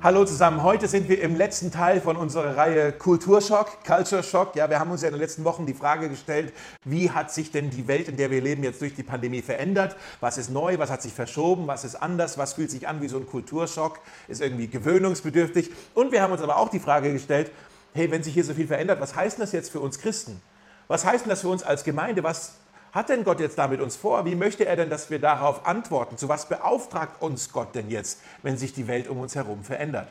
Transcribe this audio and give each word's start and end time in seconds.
Hallo 0.00 0.24
zusammen, 0.24 0.62
heute 0.62 0.86
sind 0.86 1.08
wir 1.08 1.20
im 1.20 1.34
letzten 1.34 1.72
Teil 1.72 2.00
von 2.00 2.16
unserer 2.16 2.56
Reihe 2.56 2.92
Kulturschock, 2.92 3.84
Culture 3.84 4.22
Shock. 4.22 4.54
Ja, 4.54 4.70
wir 4.70 4.78
haben 4.78 4.92
uns 4.92 5.02
ja 5.02 5.08
in 5.08 5.14
den 5.14 5.20
letzten 5.20 5.42
Wochen 5.42 5.66
die 5.66 5.74
Frage 5.74 6.08
gestellt, 6.08 6.52
wie 6.84 7.10
hat 7.10 7.32
sich 7.32 7.50
denn 7.50 7.70
die 7.70 7.88
Welt, 7.88 8.06
in 8.06 8.16
der 8.16 8.30
wir 8.30 8.40
leben, 8.40 8.62
jetzt 8.62 8.80
durch 8.80 8.94
die 8.94 9.02
Pandemie 9.02 9.42
verändert? 9.42 9.96
Was 10.20 10.38
ist 10.38 10.50
neu, 10.50 10.78
was 10.78 10.88
hat 10.92 11.02
sich 11.02 11.12
verschoben, 11.12 11.66
was 11.66 11.84
ist 11.84 11.96
anders, 11.96 12.38
was 12.38 12.52
fühlt 12.52 12.70
sich 12.70 12.86
an 12.86 13.02
wie 13.02 13.08
so 13.08 13.16
ein 13.16 13.26
Kulturschock, 13.26 13.98
ist 14.28 14.40
irgendwie 14.40 14.68
gewöhnungsbedürftig? 14.68 15.72
Und 15.94 16.12
wir 16.12 16.22
haben 16.22 16.32
uns 16.32 16.42
aber 16.42 16.58
auch 16.58 16.68
die 16.68 16.78
Frage 16.78 17.12
gestellt, 17.12 17.50
hey, 17.92 18.08
wenn 18.08 18.22
sich 18.22 18.34
hier 18.34 18.44
so 18.44 18.54
viel 18.54 18.68
verändert, 18.68 19.00
was 19.00 19.16
heißt 19.16 19.40
das 19.40 19.50
jetzt 19.50 19.72
für 19.72 19.80
uns 19.80 19.98
Christen? 19.98 20.40
Was 20.86 21.04
heißt 21.04 21.26
das 21.26 21.40
für 21.40 21.48
uns 21.48 21.64
als 21.64 21.82
Gemeinde? 21.82 22.22
Was 22.22 22.52
hat 22.92 23.08
denn 23.08 23.24
Gott 23.24 23.40
jetzt 23.40 23.58
da 23.58 23.68
mit 23.68 23.80
uns 23.80 23.96
vor? 23.96 24.24
Wie 24.24 24.34
möchte 24.34 24.64
er 24.64 24.76
denn, 24.76 24.90
dass 24.90 25.10
wir 25.10 25.18
darauf 25.18 25.66
antworten? 25.66 26.16
Zu 26.16 26.28
was 26.28 26.48
beauftragt 26.48 27.20
uns 27.20 27.52
Gott 27.52 27.74
denn 27.74 27.90
jetzt, 27.90 28.20
wenn 28.42 28.56
sich 28.56 28.72
die 28.72 28.88
Welt 28.88 29.08
um 29.08 29.18
uns 29.20 29.34
herum 29.34 29.64
verändert? 29.64 30.08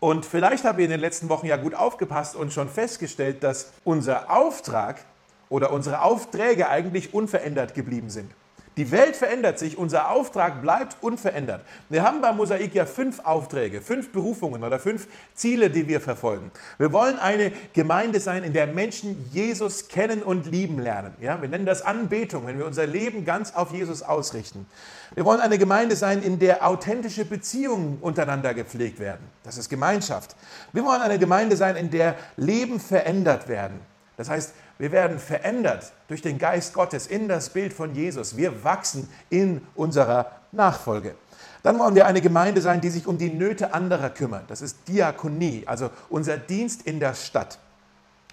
Und 0.00 0.26
vielleicht 0.26 0.64
haben 0.64 0.78
wir 0.78 0.84
in 0.84 0.90
den 0.90 1.00
letzten 1.00 1.28
Wochen 1.28 1.46
ja 1.46 1.56
gut 1.56 1.74
aufgepasst 1.74 2.36
und 2.36 2.52
schon 2.52 2.68
festgestellt, 2.68 3.42
dass 3.42 3.72
unser 3.84 4.30
Auftrag 4.30 5.00
oder 5.48 5.70
unsere 5.70 6.02
Aufträge 6.02 6.68
eigentlich 6.68 7.14
unverändert 7.14 7.74
geblieben 7.74 8.10
sind. 8.10 8.30
Die 8.76 8.90
Welt 8.90 9.14
verändert 9.14 9.58
sich, 9.60 9.78
unser 9.78 10.10
Auftrag 10.10 10.60
bleibt 10.60 10.96
unverändert. 11.00 11.60
Wir 11.88 12.02
haben 12.02 12.20
bei 12.20 12.32
Mosaik 12.32 12.74
ja 12.74 12.86
fünf 12.86 13.20
Aufträge, 13.20 13.80
fünf 13.80 14.10
Berufungen 14.10 14.64
oder 14.64 14.80
fünf 14.80 15.06
Ziele, 15.34 15.70
die 15.70 15.86
wir 15.86 16.00
verfolgen. 16.00 16.50
Wir 16.78 16.92
wollen 16.92 17.18
eine 17.20 17.52
Gemeinde 17.72 18.18
sein, 18.18 18.42
in 18.42 18.52
der 18.52 18.66
Menschen 18.66 19.28
Jesus 19.30 19.86
kennen 19.86 20.24
und 20.24 20.46
lieben 20.46 20.80
lernen. 20.80 21.14
Ja, 21.20 21.40
wir 21.40 21.48
nennen 21.48 21.66
das 21.66 21.82
Anbetung, 21.82 22.46
wenn 22.46 22.58
wir 22.58 22.66
unser 22.66 22.86
Leben 22.86 23.24
ganz 23.24 23.54
auf 23.54 23.72
Jesus 23.72 24.02
ausrichten. 24.02 24.66
Wir 25.14 25.24
wollen 25.24 25.40
eine 25.40 25.58
Gemeinde 25.58 25.94
sein, 25.94 26.22
in 26.22 26.40
der 26.40 26.66
authentische 26.66 27.24
Beziehungen 27.24 27.98
untereinander 28.00 28.54
gepflegt 28.54 28.98
werden. 28.98 29.24
Das 29.44 29.56
ist 29.56 29.68
Gemeinschaft. 29.68 30.34
Wir 30.72 30.84
wollen 30.84 31.00
eine 31.00 31.20
Gemeinde 31.20 31.56
sein, 31.56 31.76
in 31.76 31.90
der 31.90 32.16
Leben 32.36 32.80
verändert 32.80 33.46
werden. 33.46 33.78
Das 34.16 34.28
heißt, 34.28 34.52
wir 34.78 34.92
werden 34.92 35.18
verändert 35.18 35.92
durch 36.08 36.22
den 36.22 36.38
Geist 36.38 36.74
Gottes 36.74 37.06
in 37.06 37.28
das 37.28 37.50
Bild 37.50 37.72
von 37.72 37.94
Jesus. 37.94 38.36
Wir 38.36 38.64
wachsen 38.64 39.08
in 39.30 39.62
unserer 39.74 40.32
Nachfolge. 40.52 41.14
Dann 41.62 41.78
wollen 41.78 41.94
wir 41.94 42.06
eine 42.06 42.20
Gemeinde 42.20 42.60
sein, 42.60 42.80
die 42.80 42.90
sich 42.90 43.06
um 43.06 43.16
die 43.16 43.30
Nöte 43.30 43.72
anderer 43.72 44.10
kümmert. 44.10 44.50
Das 44.50 44.60
ist 44.60 44.86
Diakonie, 44.86 45.64
also 45.66 45.90
unser 46.10 46.36
Dienst 46.36 46.82
in 46.82 47.00
der 47.00 47.14
Stadt. 47.14 47.58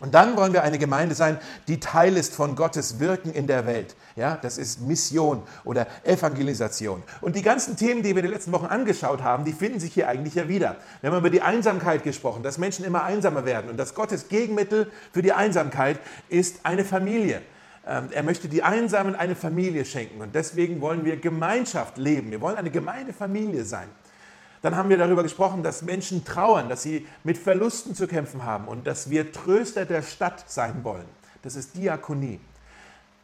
Und 0.02 0.16
dann 0.16 0.36
wollen 0.36 0.52
wir 0.52 0.64
eine 0.64 0.80
Gemeinde 0.80 1.14
sein, 1.14 1.38
die 1.68 1.80
Teil 1.80 2.18
ist 2.18 2.34
von 2.34 2.56
Gottes 2.56 3.00
Wirken 3.00 3.32
in 3.32 3.46
der 3.46 3.68
Welt. 3.68 3.96
Ja, 4.16 4.36
das 4.36 4.58
ist 4.58 4.82
Mission 4.82 5.44
oder 5.64 5.86
Evangelisation. 6.04 7.04
Und 7.22 7.36
die 7.36 7.44
ganzen 7.44 7.78
Themen, 7.78 8.02
die 8.02 8.10
wir 8.10 8.18
in 8.18 8.24
den 8.24 8.32
letzten 8.32 8.52
Wochen 8.52 8.66
angeschaut 8.66 9.22
haben, 9.22 9.46
die 9.46 9.54
finden 9.54 9.80
sich 9.80 9.94
hier 9.94 10.10
eigentlich 10.10 10.34
ja 10.34 10.48
wieder. 10.48 10.78
Wir 11.02 11.12
haben 11.12 11.20
über 11.20 11.30
die 11.30 11.44
Einsamkeit 11.44 12.04
gesprochen, 12.04 12.42
dass 12.42 12.58
Menschen 12.58 12.84
immer 12.84 13.04
einsamer 13.04 13.46
werden 13.46 13.70
und 13.70 13.78
dass 13.78 13.94
Gottes 13.94 14.28
Gegenmittel 14.28 14.92
für 15.14 15.22
die 15.22 15.34
Einsamkeit 15.34 16.00
ist 16.30 16.62
eine 16.64 16.84
Familie. 16.84 17.44
Ähm, 17.86 18.10
er 18.12 18.24
möchte 18.24 18.48
die 18.48 18.64
Einsamen 18.64 19.16
eine 19.16 19.36
Familie 19.36 19.86
schenken 19.86 20.20
und 20.20 20.34
deswegen 20.34 20.82
wollen 20.82 21.06
wir 21.06 21.18
Gemeinschaft 21.18 22.00
leben. 22.00 22.32
Wir 22.32 22.42
wollen 22.42 22.58
eine 22.58 22.72
Gemeindefamilie 22.72 23.66
sein. 23.66 23.88
Dann 24.62 24.76
haben 24.76 24.90
wir 24.90 24.98
darüber 24.98 25.24
gesprochen, 25.24 25.64
dass 25.64 25.82
Menschen 25.82 26.24
trauern, 26.24 26.70
dass 26.70 26.84
sie 26.84 27.08
mit 27.24 27.38
Verlusten 27.38 27.96
zu 27.96 28.08
kämpfen 28.08 28.46
haben 28.46 28.68
und 28.68 28.86
dass 28.86 29.10
wir 29.10 29.32
Tröster 29.32 29.86
der 29.86 30.04
Stadt 30.04 30.44
sein 30.48 30.84
wollen. 30.84 31.06
Das 31.42 31.56
ist 31.56 31.76
Diakonie, 31.76 32.40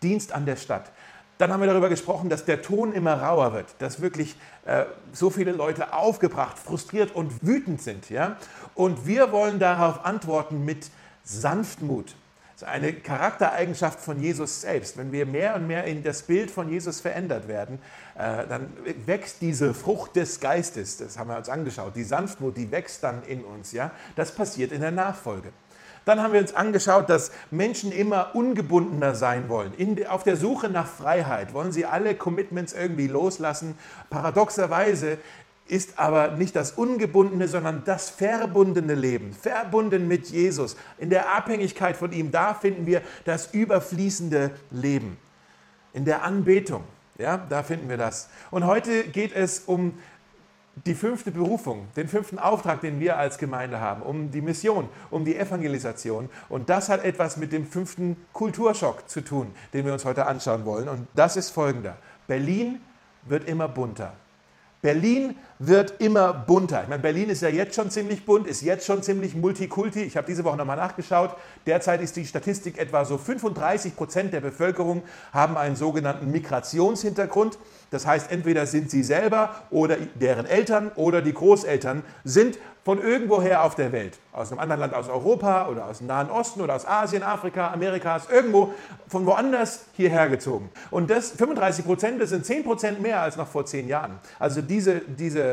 Dienst 0.02 0.31
an 0.31 0.45
der 0.45 0.55
Stadt. 0.55 0.91
Dann 1.38 1.53
haben 1.53 1.61
wir 1.61 1.67
darüber 1.67 1.89
gesprochen, 1.89 2.29
dass 2.29 2.45
der 2.45 2.63
Ton 2.63 2.94
immer 2.94 3.21
rauer 3.21 3.53
wird, 3.53 3.67
dass 3.77 4.02
wirklich 4.02 4.35
äh, 4.66 4.85
so 5.13 5.29
viele 5.29 5.52
Leute 5.52 5.94
aufgebracht, 5.94 6.57
frustriert 6.57 7.13
und 7.13 7.45
wütend 7.45 7.81
sind. 7.81 8.09
Ja? 8.09 8.38
Und 8.73 9.05
wir 9.05 9.31
wollen 9.31 9.59
darauf 9.59 10.03
antworten 10.03 10.66
mit 10.66 10.89
Sanftmut, 11.23 12.16
das 12.59 12.67
ist 12.67 12.73
eine 12.73 12.91
Charaktereigenschaft 12.91 14.00
von 14.00 14.19
Jesus 14.19 14.62
selbst. 14.62 14.97
Wenn 14.97 15.12
wir 15.12 15.28
mehr 15.28 15.53
und 15.53 15.68
mehr 15.68 15.84
in 15.84 16.01
das 16.01 16.23
Bild 16.23 16.50
von 16.50 16.72
Jesus 16.72 17.00
verändert 17.00 17.47
werden, 17.47 17.78
äh, 18.16 18.47
dann 18.47 18.73
wächst 19.06 19.41
diese 19.41 19.75
Frucht 19.75 20.16
des 20.16 20.40
Geistes, 20.40 20.97
das 20.97 21.19
haben 21.19 21.29
wir 21.29 21.38
uns 21.38 21.50
angeschaut, 21.50 21.95
die 21.95 22.03
Sanftmut, 22.03 22.57
die 22.57 22.72
wächst 22.72 23.03
dann 23.03 23.22
in 23.28 23.44
uns. 23.44 23.73
Ja? 23.73 23.91
Das 24.16 24.31
passiert 24.31 24.72
in 24.72 24.81
der 24.81 24.90
Nachfolge. 24.90 25.50
Dann 26.06 26.23
haben 26.23 26.34
wir 26.34 26.40
uns 26.40 26.56
angeschaut, 26.56 27.12
dass 27.12 27.31
Menschen 27.51 27.91
immer 27.91 28.34
ungebundener 28.34 29.13
sein 29.13 29.50
wollen. 29.50 29.75
In, 29.75 30.07
auf 30.07 30.24
der 30.24 30.35
Suche 30.35 30.68
nach 30.68 30.88
Freiheit 30.88 31.53
wollen 31.53 31.72
sie 31.72 31.85
alle 31.85 32.16
Commitments 32.16 32.74
irgendwie 32.74 33.07
loslassen. 33.07 33.78
Paradoxerweise 34.09 35.19
ist 35.67 36.00
aber 36.00 36.31
nicht 36.31 36.55
das 36.55 36.72
ungebundene, 36.72 37.47
sondern 37.47 37.83
das 37.85 38.09
verbundene 38.09 38.95
Leben, 38.95 39.33
verbunden 39.33 40.07
mit 40.07 40.29
Jesus. 40.29 40.75
In 40.97 41.09
der 41.09 41.35
Abhängigkeit 41.35 41.97
von 41.97 42.11
ihm, 42.11 42.31
da 42.31 42.53
finden 42.53 42.85
wir 42.85 43.01
das 43.25 43.53
überfließende 43.53 44.51
Leben. 44.72 45.17
In 45.94 46.06
der 46.06 46.23
Anbetung, 46.23 46.83
ja, 47.17 47.38
da 47.38 47.63
finden 47.63 47.89
wir 47.89 47.97
das. 47.97 48.29
Und 48.51 48.66
heute 48.66 49.06
geht 49.06 49.35
es 49.35 49.61
um 49.66 49.97
die 50.85 50.94
fünfte 50.94 51.31
Berufung, 51.31 51.88
den 51.95 52.07
fünften 52.07 52.38
Auftrag, 52.38 52.81
den 52.81 53.00
wir 53.00 53.17
als 53.17 53.38
Gemeinde 53.38 53.79
haben, 53.79 54.03
um 54.03 54.29
die 54.29 54.41
Mission, 54.41 54.89
um 55.09 55.25
die 55.25 55.35
Evangelisation. 55.35 56.29
Und 56.50 56.69
das 56.69 56.89
hat 56.89 57.03
etwas 57.03 57.38
mit 57.38 57.51
dem 57.51 57.66
fünften 57.66 58.17
Kulturschock 58.33 59.09
zu 59.09 59.22
tun, 59.22 59.53
den 59.73 59.85
wir 59.85 59.94
uns 59.94 60.06
heute 60.06 60.27
anschauen 60.27 60.66
wollen. 60.66 60.88
Und 60.88 61.07
das 61.16 61.35
ist 61.35 61.50
folgender. 61.50 61.97
Berlin 62.27 62.79
wird 63.25 63.47
immer 63.47 63.67
bunter. 63.67 64.13
Berlin 64.81 65.35
wird 65.59 66.00
immer 66.00 66.34
bunter. 66.34 66.84
Ich 66.84 66.90
meine, 66.90 67.01
Berlin 67.01 67.29
ist 67.29 67.41
ja 67.41 67.50
jetzt 67.50 67.75
schon 67.75 67.90
ziemlich 67.90 68.25
bunt, 68.25 68.47
ist 68.47 68.62
jetzt 68.62 68.85
schon 68.85 69.01
ziemlich 69.01 69.35
multikulti. 69.35 70.03
Ich 70.03 70.16
habe 70.16 70.28
diese 70.28 70.44
Woche 70.44 70.57
nochmal 70.57 70.78
nachgeschaut. 70.78 71.35
Derzeit 71.66 72.01
ist 72.01 72.16
die 72.16 72.25
Statistik 72.25 72.78
etwa 72.78 73.06
so 73.06 73.18
35 73.18 73.95
Prozent 73.95 74.34
der 74.34 74.41
Bevölkerung 74.41 75.01
haben 75.34 75.57
einen 75.57 75.75
sogenannten 75.75 76.31
Migrationshintergrund. 76.31 77.57
Das 77.90 78.06
heißt, 78.06 78.31
entweder 78.31 78.66
sind 78.66 78.91
sie 78.91 79.03
selber 79.03 79.56
oder 79.72 79.97
deren 80.16 80.45
Eltern 80.45 80.91
oder 80.95 81.22
die 81.22 81.34
Großeltern 81.34 82.03
sind 82.24 82.59
von 82.88 83.01
irgendwoher 83.01 83.63
auf 83.63 83.75
der 83.75 83.91
Welt, 83.91 84.18
aus 84.31 84.50
einem 84.50 84.59
anderen 84.59 84.79
Land, 84.79 84.94
aus 84.94 85.09
Europa 85.09 85.68
oder 85.68 85.88
aus 85.88 85.97
dem 85.97 86.07
Nahen 86.07 86.29
Osten 86.29 86.62
oder 86.62 86.74
aus 86.74 86.88
Asien, 86.88 87.22
Afrika, 87.22 87.69
Amerikas, 87.74 88.29
irgendwo 88.31 88.74
von 89.09 89.25
woanders 89.25 89.88
hierher 89.97 90.29
gezogen. 90.29 90.69
Und 90.89 91.09
das 91.09 91.31
35 91.31 91.84
Prozent, 91.84 92.22
das 92.22 92.29
sind 92.29 92.45
10 92.45 92.63
Prozent 92.63 93.01
mehr 93.01 93.22
als 93.22 93.35
noch 93.35 93.47
vor 93.50 93.66
zehn 93.66 93.89
Jahren. 93.89 94.19
Also 94.39 94.62
diese, 94.62 95.01
diese 95.01 95.47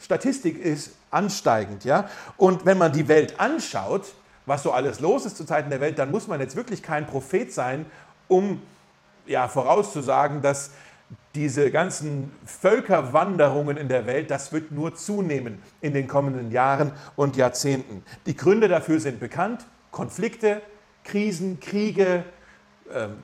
Statistik 0.00 0.58
ist 0.58 0.92
ansteigend. 1.10 1.84
Ja? 1.84 2.08
Und 2.36 2.64
wenn 2.64 2.78
man 2.78 2.92
die 2.92 3.08
Welt 3.08 3.38
anschaut, 3.38 4.14
was 4.46 4.62
so 4.62 4.72
alles 4.72 5.00
los 5.00 5.26
ist 5.26 5.36
zu 5.36 5.44
Zeiten 5.44 5.70
der 5.70 5.80
Welt, 5.80 5.98
dann 5.98 6.10
muss 6.10 6.26
man 6.26 6.40
jetzt 6.40 6.56
wirklich 6.56 6.82
kein 6.82 7.06
Prophet 7.06 7.52
sein, 7.52 7.86
um 8.28 8.62
ja, 9.26 9.48
vorauszusagen, 9.48 10.42
dass 10.42 10.70
diese 11.34 11.70
ganzen 11.70 12.32
Völkerwanderungen 12.44 13.76
in 13.76 13.88
der 13.88 14.06
Welt, 14.06 14.30
das 14.30 14.52
wird 14.52 14.72
nur 14.72 14.94
zunehmen 14.94 15.62
in 15.80 15.94
den 15.94 16.08
kommenden 16.08 16.50
Jahren 16.50 16.92
und 17.16 17.36
Jahrzehnten. 17.36 18.02
Die 18.26 18.36
Gründe 18.36 18.68
dafür 18.68 18.98
sind 19.00 19.20
bekannt. 19.20 19.66
Konflikte, 19.90 20.62
Krisen, 21.04 21.60
Kriege, 21.60 22.24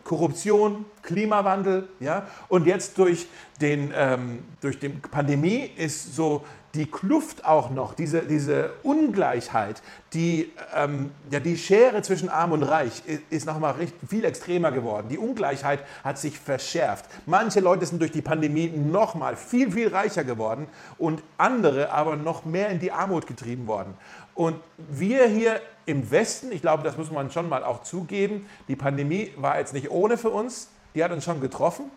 Korruption, 0.05 0.85
Klimawandel. 1.03 1.89
Ja? 2.01 2.27
Und 2.49 2.67
jetzt 2.67 2.99
durch, 2.99 3.27
den, 3.61 3.93
ähm, 3.95 4.45
durch 4.61 4.79
die 4.79 4.89
Pandemie 4.89 5.71
ist 5.77 6.15
so 6.15 6.45
die 6.77 6.87
Kluft 6.87 7.45
auch 7.45 7.71
noch, 7.71 7.95
diese, 7.95 8.23
diese 8.23 8.71
Ungleichheit, 8.83 9.83
die, 10.13 10.53
ähm, 10.75 11.11
ja, 11.31 11.41
die 11.41 11.57
Schere 11.57 12.03
zwischen 12.03 12.29
Arm 12.29 12.53
und 12.53 12.63
Reich 12.63 13.03
ist 13.31 13.47
noch 13.47 13.59
mal 13.59 13.75
viel 14.09 14.25
extremer 14.25 14.71
geworden. 14.71 15.09
Die 15.09 15.19
Ungleichheit 15.19 15.81
hat 16.05 16.19
sich 16.19 16.39
verschärft. 16.39 17.07
Manche 17.25 17.61
Leute 17.61 17.87
sind 17.87 18.01
durch 18.01 18.13
die 18.13 18.23
Pandemie 18.23 18.69
noch 18.69 19.15
mal 19.15 19.37
viel, 19.37 19.73
viel 19.73 19.89
reicher 19.89 20.25
geworden 20.25 20.69
und 20.99 21.23
andere 21.39 21.91
aber 21.91 22.17
noch 22.17 22.45
mehr 22.45 22.69
in 22.69 22.79
die 22.79 22.93
Armut 22.93 23.27
getrieben 23.27 23.67
worden. 23.67 23.95
Und 24.35 24.61
wir 24.77 25.27
hier 25.27 25.61
im 25.87 26.11
Westen, 26.11 26.53
ich 26.53 26.61
glaube, 26.61 26.83
das 26.83 26.97
muss 26.97 27.11
man 27.11 27.31
schon 27.31 27.49
mal 27.49 27.65
auch 27.65 27.83
zugeben, 27.83 28.47
die 28.69 28.77
Pandemie 28.77 29.33
war 29.37 29.59
jetzt 29.59 29.73
nicht 29.73 29.91
ohne 29.91 30.19
für 30.19 30.31
uns, 30.31 30.69
die 30.95 31.03
hat 31.03 31.13
uns 31.13 31.25
schon 31.25 31.41
getroffen, 31.41 31.91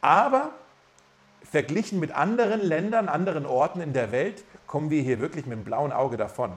aber 0.00 0.50
verglichen 1.50 2.00
mit 2.00 2.12
anderen 2.12 2.60
Ländern, 2.60 3.08
anderen 3.08 3.46
Orten 3.46 3.80
in 3.80 3.92
der 3.92 4.12
Welt, 4.12 4.44
kommen 4.66 4.90
wir 4.90 5.02
hier 5.02 5.20
wirklich 5.20 5.46
mit 5.46 5.58
dem 5.58 5.64
blauen 5.64 5.92
Auge 5.92 6.16
davon. 6.16 6.52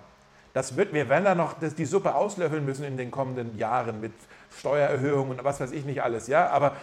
Das 0.54 0.76
wird, 0.76 0.94
wir 0.94 1.10
werden 1.10 1.26
da 1.26 1.34
noch 1.34 1.56
die 1.60 1.86
Suppe 1.86 2.14
auslöffeln 2.14 2.64
müssen 2.64 2.84
in 2.86 2.96
den 2.96 3.10
kommenden 3.10 3.58
Jahren 3.58 4.02
mit 4.02 4.14
Steuererhöhungen 4.60 5.40
und 5.40 5.44
was 5.44 5.60
weiß 5.60 5.72
ich 5.72 5.84
nicht 5.84 6.04
alles. 6.04 6.28
Ja? 6.28 6.50
Aber 6.50 6.74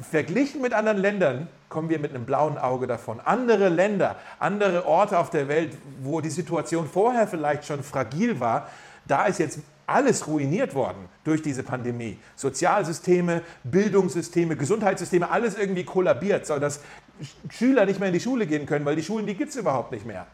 verglichen 0.00 0.60
mit 0.60 0.72
anderen 0.72 0.98
Ländern 0.98 1.48
kommen 1.68 1.88
wir 1.88 1.98
mit 1.98 2.14
einem 2.14 2.24
blauen 2.24 2.56
Auge 2.56 2.86
davon. 2.86 3.20
Andere 3.24 3.68
Länder, 3.68 4.16
andere 4.38 4.86
Orte 4.86 5.18
auf 5.18 5.30
der 5.30 5.48
Welt, 5.48 5.76
wo 6.02 6.20
die 6.20 6.30
Situation 6.30 6.88
vorher 6.88 7.26
vielleicht 7.26 7.64
schon 7.64 7.82
fragil 7.82 8.38
war, 8.38 8.68
da 9.08 9.26
ist 9.26 9.38
jetzt 9.38 9.60
alles 9.86 10.26
ruiniert 10.26 10.74
worden 10.74 11.08
durch 11.24 11.42
diese 11.42 11.62
Pandemie. 11.62 12.18
Sozialsysteme, 12.34 13.42
Bildungssysteme, 13.64 14.56
Gesundheitssysteme, 14.56 15.30
alles 15.30 15.56
irgendwie 15.56 15.84
kollabiert, 15.84 16.46
sodass 16.46 16.80
Schüler 17.50 17.86
nicht 17.86 18.00
mehr 18.00 18.08
in 18.08 18.14
die 18.14 18.20
Schule 18.20 18.46
gehen 18.46 18.66
können, 18.66 18.84
weil 18.84 18.96
die 18.96 19.02
Schulen, 19.02 19.26
die 19.26 19.34
gibt 19.34 19.50
es 19.50 19.56
überhaupt 19.56 19.92
nicht 19.92 20.04
mehr. 20.04 20.26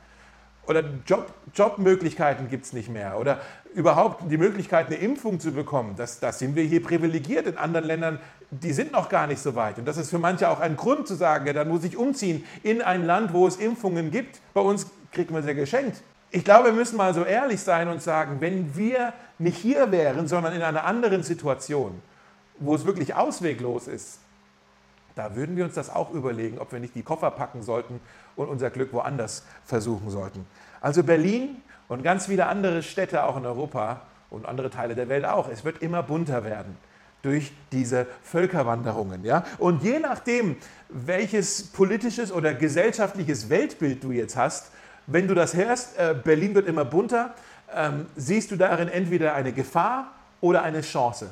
Oder 0.66 0.84
Job, 1.06 1.32
Jobmöglichkeiten 1.54 2.48
gibt 2.48 2.66
es 2.66 2.72
nicht 2.72 2.88
mehr. 2.88 3.18
Oder 3.18 3.40
überhaupt 3.74 4.30
die 4.30 4.36
Möglichkeit, 4.36 4.86
eine 4.86 4.96
Impfung 4.96 5.40
zu 5.40 5.52
bekommen. 5.52 5.94
Das, 5.96 6.20
das 6.20 6.38
sind 6.38 6.54
wir 6.54 6.62
hier 6.62 6.82
privilegiert. 6.82 7.46
In 7.46 7.58
anderen 7.58 7.86
Ländern, 7.86 8.20
die 8.50 8.72
sind 8.72 8.92
noch 8.92 9.08
gar 9.08 9.26
nicht 9.26 9.40
so 9.40 9.56
weit. 9.56 9.78
Und 9.78 9.86
das 9.86 9.96
ist 9.96 10.10
für 10.10 10.20
manche 10.20 10.48
auch 10.48 10.60
ein 10.60 10.76
Grund 10.76 11.08
zu 11.08 11.14
sagen, 11.14 11.46
ja, 11.46 11.52
dann 11.52 11.68
muss 11.68 11.82
ich 11.82 11.96
umziehen 11.96 12.44
in 12.62 12.80
ein 12.80 13.04
Land, 13.04 13.32
wo 13.32 13.46
es 13.46 13.56
Impfungen 13.56 14.12
gibt. 14.12 14.40
Bei 14.54 14.60
uns 14.60 14.86
kriegt 15.10 15.32
man 15.32 15.42
sie 15.42 15.54
geschenkt. 15.54 16.00
Ich 16.34 16.44
glaube, 16.44 16.68
wir 16.68 16.72
müssen 16.72 16.96
mal 16.96 17.12
so 17.12 17.24
ehrlich 17.24 17.60
sein 17.60 17.88
und 17.88 18.02
sagen, 18.02 18.40
wenn 18.40 18.74
wir 18.74 19.12
nicht 19.38 19.58
hier 19.58 19.92
wären, 19.92 20.26
sondern 20.26 20.54
in 20.54 20.62
einer 20.62 20.84
anderen 20.84 21.22
Situation, 21.22 22.00
wo 22.58 22.74
es 22.74 22.86
wirklich 22.86 23.14
ausweglos 23.14 23.86
ist, 23.86 24.18
da 25.14 25.36
würden 25.36 25.56
wir 25.56 25.64
uns 25.64 25.74
das 25.74 25.90
auch 25.90 26.10
überlegen, 26.10 26.58
ob 26.58 26.72
wir 26.72 26.80
nicht 26.80 26.94
die 26.94 27.02
Koffer 27.02 27.30
packen 27.30 27.62
sollten 27.62 28.00
und 28.34 28.48
unser 28.48 28.70
Glück 28.70 28.94
woanders 28.94 29.44
versuchen 29.66 30.08
sollten. 30.08 30.46
Also 30.80 31.02
Berlin 31.02 31.60
und 31.88 32.02
ganz 32.02 32.26
viele 32.26 32.46
andere 32.46 32.82
Städte 32.82 33.24
auch 33.24 33.36
in 33.36 33.44
Europa 33.44 34.00
und 34.30 34.46
andere 34.46 34.70
Teile 34.70 34.94
der 34.94 35.10
Welt 35.10 35.26
auch. 35.26 35.50
Es 35.50 35.66
wird 35.66 35.82
immer 35.82 36.02
bunter 36.02 36.44
werden 36.44 36.78
durch 37.20 37.52
diese 37.72 38.06
Völkerwanderungen. 38.22 39.22
Ja? 39.22 39.44
Und 39.58 39.82
je 39.82 39.98
nachdem, 39.98 40.56
welches 40.88 41.64
politisches 41.64 42.32
oder 42.32 42.54
gesellschaftliches 42.54 43.50
Weltbild 43.50 44.02
du 44.02 44.12
jetzt 44.12 44.36
hast, 44.36 44.72
wenn 45.06 45.28
du 45.28 45.34
das 45.34 45.54
hörst, 45.54 45.98
äh, 45.98 46.14
Berlin 46.14 46.54
wird 46.54 46.68
immer 46.68 46.84
bunter, 46.84 47.34
ähm, 47.74 48.06
siehst 48.16 48.50
du 48.50 48.56
darin 48.56 48.88
entweder 48.88 49.34
eine 49.34 49.52
Gefahr 49.52 50.12
oder 50.40 50.62
eine 50.62 50.82
Chance. 50.82 51.30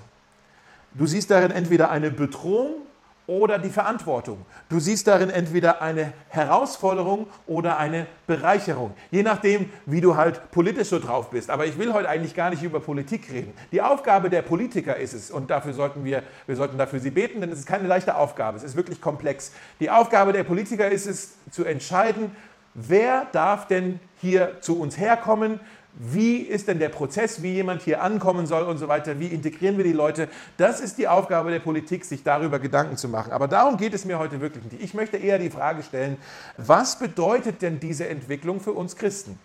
Du 0.95 1.07
siehst 1.07 1.31
darin 1.31 1.51
entweder 1.51 1.91
eine 1.91 2.11
Bedrohung 2.11 2.87
oder 3.31 3.61
die 3.61 3.71
Verantwortung. 3.71 4.45
Du 4.69 4.81
siehst 4.81 5.07
darin 5.07 5.31
entweder 5.31 5.81
eine 5.81 6.13
Herausforderung 6.31 7.29
oder 7.47 7.79
eine 7.79 8.09
Bereicherung, 8.27 8.93
je 9.13 9.23
nachdem, 9.23 9.71
wie 9.87 10.01
du 10.01 10.17
halt 10.17 10.51
politisch 10.51 10.89
so 10.89 10.99
drauf 10.99 11.31
bist. 11.31 11.49
Aber 11.49 11.65
ich 11.65 11.79
will 11.79 11.93
heute 11.93 12.09
eigentlich 12.09 12.35
gar 12.35 12.51
nicht 12.51 12.65
über 12.65 12.81
Politik 12.81 13.31
reden. 13.31 13.53
Die 13.71 13.83
Aufgabe 13.83 14.31
der 14.31 14.43
Politiker 14.43 14.97
ist 14.97 15.15
es, 15.15 15.31
und 15.31 15.49
dafür 15.49 15.75
sollten 15.75 16.05
wir, 16.05 16.25
wir 16.49 16.57
sollten 16.57 16.77
dafür 16.77 16.99
sie 16.99 17.13
beten, 17.13 17.41
denn 17.41 17.53
es 17.53 17.61
ist 17.61 17.67
keine 17.67 17.87
leichte 17.87 18.17
Aufgabe, 18.17 18.57
es 18.57 18.65
ist 18.65 18.75
wirklich 18.75 19.01
komplex. 19.01 19.53
Die 19.79 19.91
Aufgabe 19.91 20.33
der 20.33 20.43
Politiker 20.43 20.89
ist 20.91 21.07
es, 21.07 21.35
zu 21.53 21.65
entscheiden, 21.65 22.33
wer 22.75 23.27
darf 23.33 23.67
denn 23.67 24.01
hier 24.21 24.61
zu 24.61 24.81
uns 24.81 24.99
herkommen, 24.99 25.61
wie 25.99 26.37
ist 26.39 26.69
denn 26.69 26.79
der 26.79 26.89
Prozess, 26.89 27.43
wie 27.43 27.53
jemand 27.53 27.83
hier 27.83 28.03
ankommen 28.03 28.47
soll 28.47 28.63
und 28.63 28.79
so 28.79 28.87
weiter, 28.89 29.19
wie 29.19 29.27
integrieren 29.27 29.77
wir 29.77 29.85
die 29.85 29.93
Leute. 29.93 30.29
Das 30.57 30.81
ist 30.81 30.99
die 30.99 31.09
Aufgabe 31.09 31.51
der 31.51 31.59
Politik, 31.59 32.05
sich 32.05 32.23
darüber 32.23 32.59
Gedanken 32.59 32.97
zu 32.97 33.09
machen. 33.09 33.33
Aber 33.33 33.49
darum 33.49 33.77
geht 33.77 33.93
es 33.93 34.05
mir 34.05 34.19
heute 34.19 34.41
wirklich 34.41 34.65
nicht. 34.65 34.83
Ich 34.83 34.95
möchte 34.95 35.17
eher 35.17 35.39
die 35.39 35.51
Frage 35.51 35.83
stellen, 35.83 36.17
was 36.57 36.99
bedeutet 36.99 37.61
denn 37.61 37.81
diese 37.81 38.09
Entwicklung 38.09 38.61
für 38.61 38.73
uns 38.73 38.97
Christen? 38.97 39.39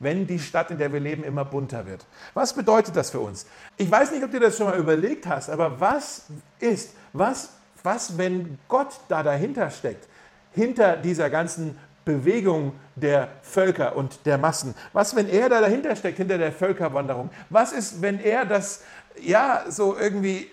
wenn 0.00 0.26
die 0.26 0.38
Stadt, 0.38 0.70
in 0.70 0.78
der 0.78 0.92
wir 0.92 1.00
leben, 1.00 1.24
immer 1.24 1.44
bunter 1.44 1.86
wird. 1.86 2.06
Was 2.34 2.52
bedeutet 2.52 2.94
das 2.96 3.10
für 3.10 3.20
uns? 3.20 3.46
Ich 3.76 3.90
weiß 3.90 4.12
nicht, 4.12 4.22
ob 4.22 4.30
du 4.30 4.38
das 4.38 4.56
schon 4.56 4.66
mal 4.66 4.78
überlegt 4.78 5.26
hast, 5.26 5.50
aber 5.50 5.80
was 5.80 6.26
ist, 6.60 6.94
was, 7.12 7.50
was 7.82 8.16
wenn 8.16 8.58
Gott 8.68 9.00
da 9.08 9.22
dahinter 9.22 9.70
steckt, 9.70 10.08
hinter 10.52 10.96
dieser 10.96 11.30
ganzen 11.30 11.76
Bewegung 12.08 12.72
der 12.96 13.28
Völker 13.42 13.94
und 13.94 14.24
der 14.24 14.38
Massen? 14.38 14.74
Was, 14.94 15.14
wenn 15.14 15.28
er 15.28 15.50
da 15.50 15.60
dahinter 15.60 15.94
steckt, 15.94 16.16
hinter 16.16 16.38
der 16.38 16.52
Völkerwanderung? 16.52 17.28
Was 17.50 17.72
ist, 17.72 18.00
wenn 18.00 18.18
er 18.18 18.46
das 18.46 18.82
ja 19.20 19.64
so 19.68 19.94
irgendwie 19.94 20.38
äh, 20.38 20.48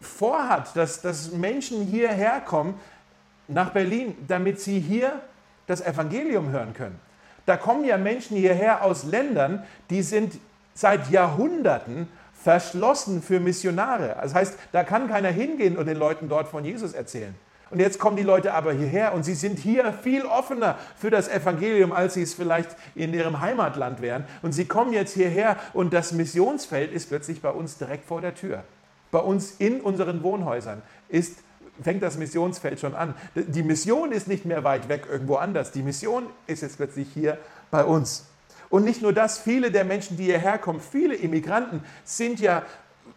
vorhat, 0.00 0.74
dass, 0.74 1.02
dass 1.02 1.32
Menschen 1.32 1.82
hierher 1.84 2.40
kommen 2.40 2.80
nach 3.46 3.70
Berlin, 3.70 4.16
damit 4.26 4.58
sie 4.58 4.80
hier 4.80 5.20
das 5.66 5.82
Evangelium 5.82 6.48
hören 6.48 6.72
können? 6.72 6.98
Da 7.44 7.58
kommen 7.58 7.84
ja 7.84 7.98
Menschen 7.98 8.38
hierher 8.38 8.82
aus 8.84 9.04
Ländern, 9.04 9.64
die 9.90 10.00
sind 10.00 10.38
seit 10.72 11.10
Jahrhunderten 11.10 12.08
verschlossen 12.32 13.20
für 13.20 13.38
Missionare. 13.38 14.16
Das 14.22 14.34
heißt, 14.34 14.58
da 14.72 14.82
kann 14.82 15.08
keiner 15.08 15.28
hingehen 15.28 15.76
und 15.76 15.84
den 15.84 15.98
Leuten 15.98 16.30
dort 16.30 16.48
von 16.48 16.64
Jesus 16.64 16.94
erzählen. 16.94 17.34
Und 17.74 17.80
jetzt 17.80 17.98
kommen 17.98 18.16
die 18.16 18.22
Leute 18.22 18.54
aber 18.54 18.72
hierher 18.72 19.14
und 19.14 19.24
sie 19.24 19.34
sind 19.34 19.58
hier 19.58 19.92
viel 19.92 20.24
offener 20.26 20.78
für 20.96 21.10
das 21.10 21.26
Evangelium, 21.26 21.90
als 21.90 22.14
sie 22.14 22.22
es 22.22 22.32
vielleicht 22.32 22.70
in 22.94 23.12
ihrem 23.12 23.40
Heimatland 23.40 24.00
wären. 24.00 24.26
Und 24.42 24.52
sie 24.52 24.66
kommen 24.66 24.92
jetzt 24.92 25.14
hierher 25.14 25.56
und 25.72 25.92
das 25.92 26.12
Missionsfeld 26.12 26.92
ist 26.92 27.08
plötzlich 27.08 27.42
bei 27.42 27.50
uns 27.50 27.76
direkt 27.76 28.06
vor 28.06 28.20
der 28.20 28.36
Tür. 28.36 28.62
Bei 29.10 29.18
uns 29.18 29.56
in 29.58 29.80
unseren 29.80 30.22
Wohnhäusern 30.22 30.82
ist 31.08 31.38
fängt 31.82 32.00
das 32.04 32.16
Missionsfeld 32.16 32.78
schon 32.78 32.94
an. 32.94 33.16
Die 33.34 33.64
Mission 33.64 34.12
ist 34.12 34.28
nicht 34.28 34.44
mehr 34.44 34.62
weit 34.62 34.88
weg 34.88 35.08
irgendwo 35.10 35.34
anders. 35.34 35.72
Die 35.72 35.82
Mission 35.82 36.26
ist 36.46 36.62
jetzt 36.62 36.76
plötzlich 36.76 37.08
hier 37.12 37.38
bei 37.72 37.84
uns. 37.84 38.26
Und 38.70 38.84
nicht 38.84 39.02
nur 39.02 39.12
das, 39.12 39.38
viele 39.40 39.72
der 39.72 39.84
Menschen, 39.84 40.16
die 40.16 40.26
hierher 40.26 40.58
kommen, 40.58 40.80
viele 40.80 41.16
Immigranten 41.16 41.82
sind 42.04 42.38
ja 42.38 42.62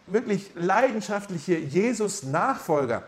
wirklich 0.08 0.50
leidenschaftliche 0.56 1.56
Jesus-Nachfolger 1.56 3.04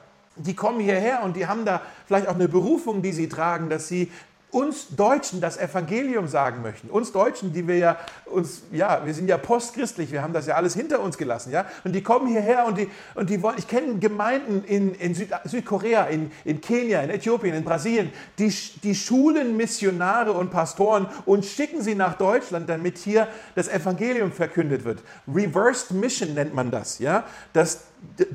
die 0.47 0.55
kommen 0.55 0.81
hierher 0.81 1.23
und 1.23 1.37
die 1.37 1.47
haben 1.47 1.65
da 1.65 1.83
vielleicht 2.07 2.29
auch 2.29 2.35
eine 2.35 2.49
Berufung, 2.49 3.03
die 3.03 3.13
sie 3.13 3.29
tragen, 3.29 3.69
dass 3.69 3.89
sie 3.89 4.11
uns 4.51 4.89
Deutschen 4.97 5.41
das 5.41 5.57
Evangelium 5.57 6.27
sagen 6.27 6.63
möchten. 6.63 6.89
Uns 6.89 7.13
Deutschen, 7.13 7.53
die 7.53 7.67
wir 7.67 7.77
ja 7.77 7.97
uns, 8.27 8.63
ja, 8.73 9.05
wir 9.05 9.15
sind 9.15 9.29
ja 9.29 9.39
postchristlich, 9.39 10.11
wir 10.11 10.23
haben 10.23 10.33
das 10.33 10.47
ja 10.47 10.55
alles 10.55 10.75
hinter 10.75 11.01
uns 11.01 11.17
gelassen, 11.17 11.53
ja. 11.53 11.67
Und 11.85 11.93
die 11.93 12.03
kommen 12.03 12.27
hierher 12.27 12.67
und 12.67 12.79
die, 12.79 12.89
und 13.15 13.31
die 13.31 13.43
wollen, 13.43 13.57
ich 13.59 13.69
kenne 13.69 13.99
Gemeinden 13.99 14.65
in, 14.65 14.95
in 14.95 15.15
Süd, 15.15 15.31
Südkorea, 15.45 16.05
in, 16.05 16.33
in 16.45 16.61
Kenia, 16.61 17.01
in 17.03 17.11
Äthiopien, 17.11 17.55
in 17.55 17.65
Brasilien, 17.65 18.13
die, 18.39 18.53
die 18.83 18.95
schulen 18.95 19.57
Missionare 19.57 20.33
und 20.33 20.51
Pastoren 20.51 21.07
und 21.27 21.45
schicken 21.45 21.83
sie 21.83 21.95
nach 21.95 22.15
Deutschland, 22.15 22.69
damit 22.69 22.99
hier 22.99 23.29
das 23.55 23.69
Evangelium 23.69 24.33
verkündet 24.33 24.85
wird. 24.85 25.03
Reversed 25.33 25.93
Mission 25.93 26.35
nennt 26.35 26.55
man 26.55 26.71
das, 26.71 26.99
ja. 26.99 27.25
Das, 27.53 27.85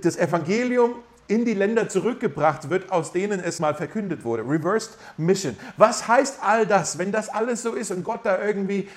das 0.02 0.16
Evangelium 0.16 0.96
in 1.28 1.46
die 1.46 1.54
Länder 1.54 1.90
zurückgebracht 1.90 2.70
wird, 2.70 2.92
aus 2.92 3.12
denen 3.12 3.40
es 3.40 3.60
mal 3.60 3.74
verkündet 3.74 4.24
wurde. 4.24 4.44
Reversed 4.44 4.98
Mission. 5.18 5.58
Was 5.78 6.08
heißt 6.08 6.40
all 6.42 6.68
das, 6.68 6.98
wenn 6.98 7.12
das 7.12 7.30
alles 7.30 7.64
so 7.64 7.74
ist 7.74 7.92
und 7.92 8.04
Gott 8.04 8.22
da 8.24 8.42
irgendwie 8.44 8.90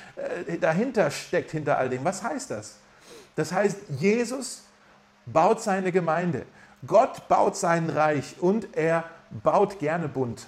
äh, 0.47 0.59
dahinter 0.59 1.11
steckt, 1.11 1.51
hinter 1.51 1.79
all 1.79 1.89
dem? 1.89 2.05
Was 2.05 2.23
heißt 2.23 2.51
das? 2.51 2.77
Das 3.35 3.53
heißt, 3.53 3.79
Jesus 3.99 4.63
baut 5.27 5.63
seine 5.63 5.93
Gemeinde. 5.93 6.45
Gott 6.87 7.29
baut 7.29 7.57
sein 7.57 7.91
Reich 7.91 8.37
und 8.41 8.69
er 8.77 9.05
baut 9.43 9.79
gerne 9.79 10.09
bunt. 10.09 10.47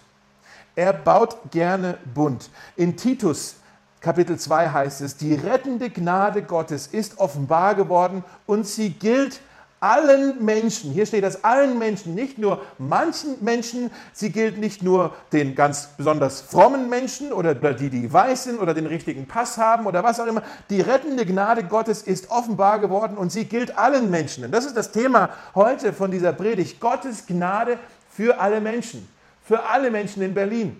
Er 0.76 0.92
baut 0.92 1.50
gerne 1.50 1.98
bunt. 2.14 2.50
In 2.76 2.96
Titus 2.96 3.56
Kapitel 4.00 4.38
2 4.38 4.70
heißt 4.70 5.02
es, 5.02 5.16
die 5.16 5.34
rettende 5.34 5.90
Gnade 5.90 6.42
Gottes 6.42 6.86
ist 6.86 7.18
offenbar 7.18 7.74
geworden 7.74 8.24
und 8.46 8.66
sie 8.66 8.90
gilt 8.90 9.40
allen 9.80 10.44
Menschen, 10.44 10.92
hier 10.92 11.06
steht 11.06 11.24
das 11.24 11.42
allen 11.42 11.78
Menschen, 11.78 12.14
nicht 12.14 12.36
nur 12.36 12.60
manchen 12.76 13.42
Menschen, 13.42 13.90
sie 14.12 14.30
gilt 14.30 14.58
nicht 14.58 14.82
nur 14.82 15.14
den 15.32 15.54
ganz 15.54 15.88
besonders 15.96 16.42
frommen 16.42 16.90
Menschen 16.90 17.32
oder 17.32 17.54
die, 17.54 17.88
die 17.88 18.12
weiß 18.12 18.44
sind 18.44 18.60
oder 18.60 18.74
den 18.74 18.84
richtigen 18.84 19.26
Pass 19.26 19.56
haben 19.56 19.86
oder 19.86 20.04
was 20.04 20.20
auch 20.20 20.26
immer. 20.26 20.42
Die 20.68 20.82
rettende 20.82 21.24
Gnade 21.24 21.64
Gottes 21.64 22.02
ist 22.02 22.30
offenbar 22.30 22.78
geworden 22.78 23.16
und 23.16 23.32
sie 23.32 23.46
gilt 23.46 23.78
allen 23.78 24.10
Menschen. 24.10 24.44
Und 24.44 24.52
das 24.52 24.66
ist 24.66 24.76
das 24.76 24.92
Thema 24.92 25.30
heute 25.54 25.94
von 25.94 26.10
dieser 26.10 26.34
Predigt. 26.34 26.78
Gottes 26.78 27.26
Gnade 27.26 27.78
für 28.10 28.38
alle 28.38 28.60
Menschen, 28.60 29.08
für 29.42 29.64
alle 29.64 29.90
Menschen 29.90 30.22
in 30.22 30.34
Berlin. 30.34 30.78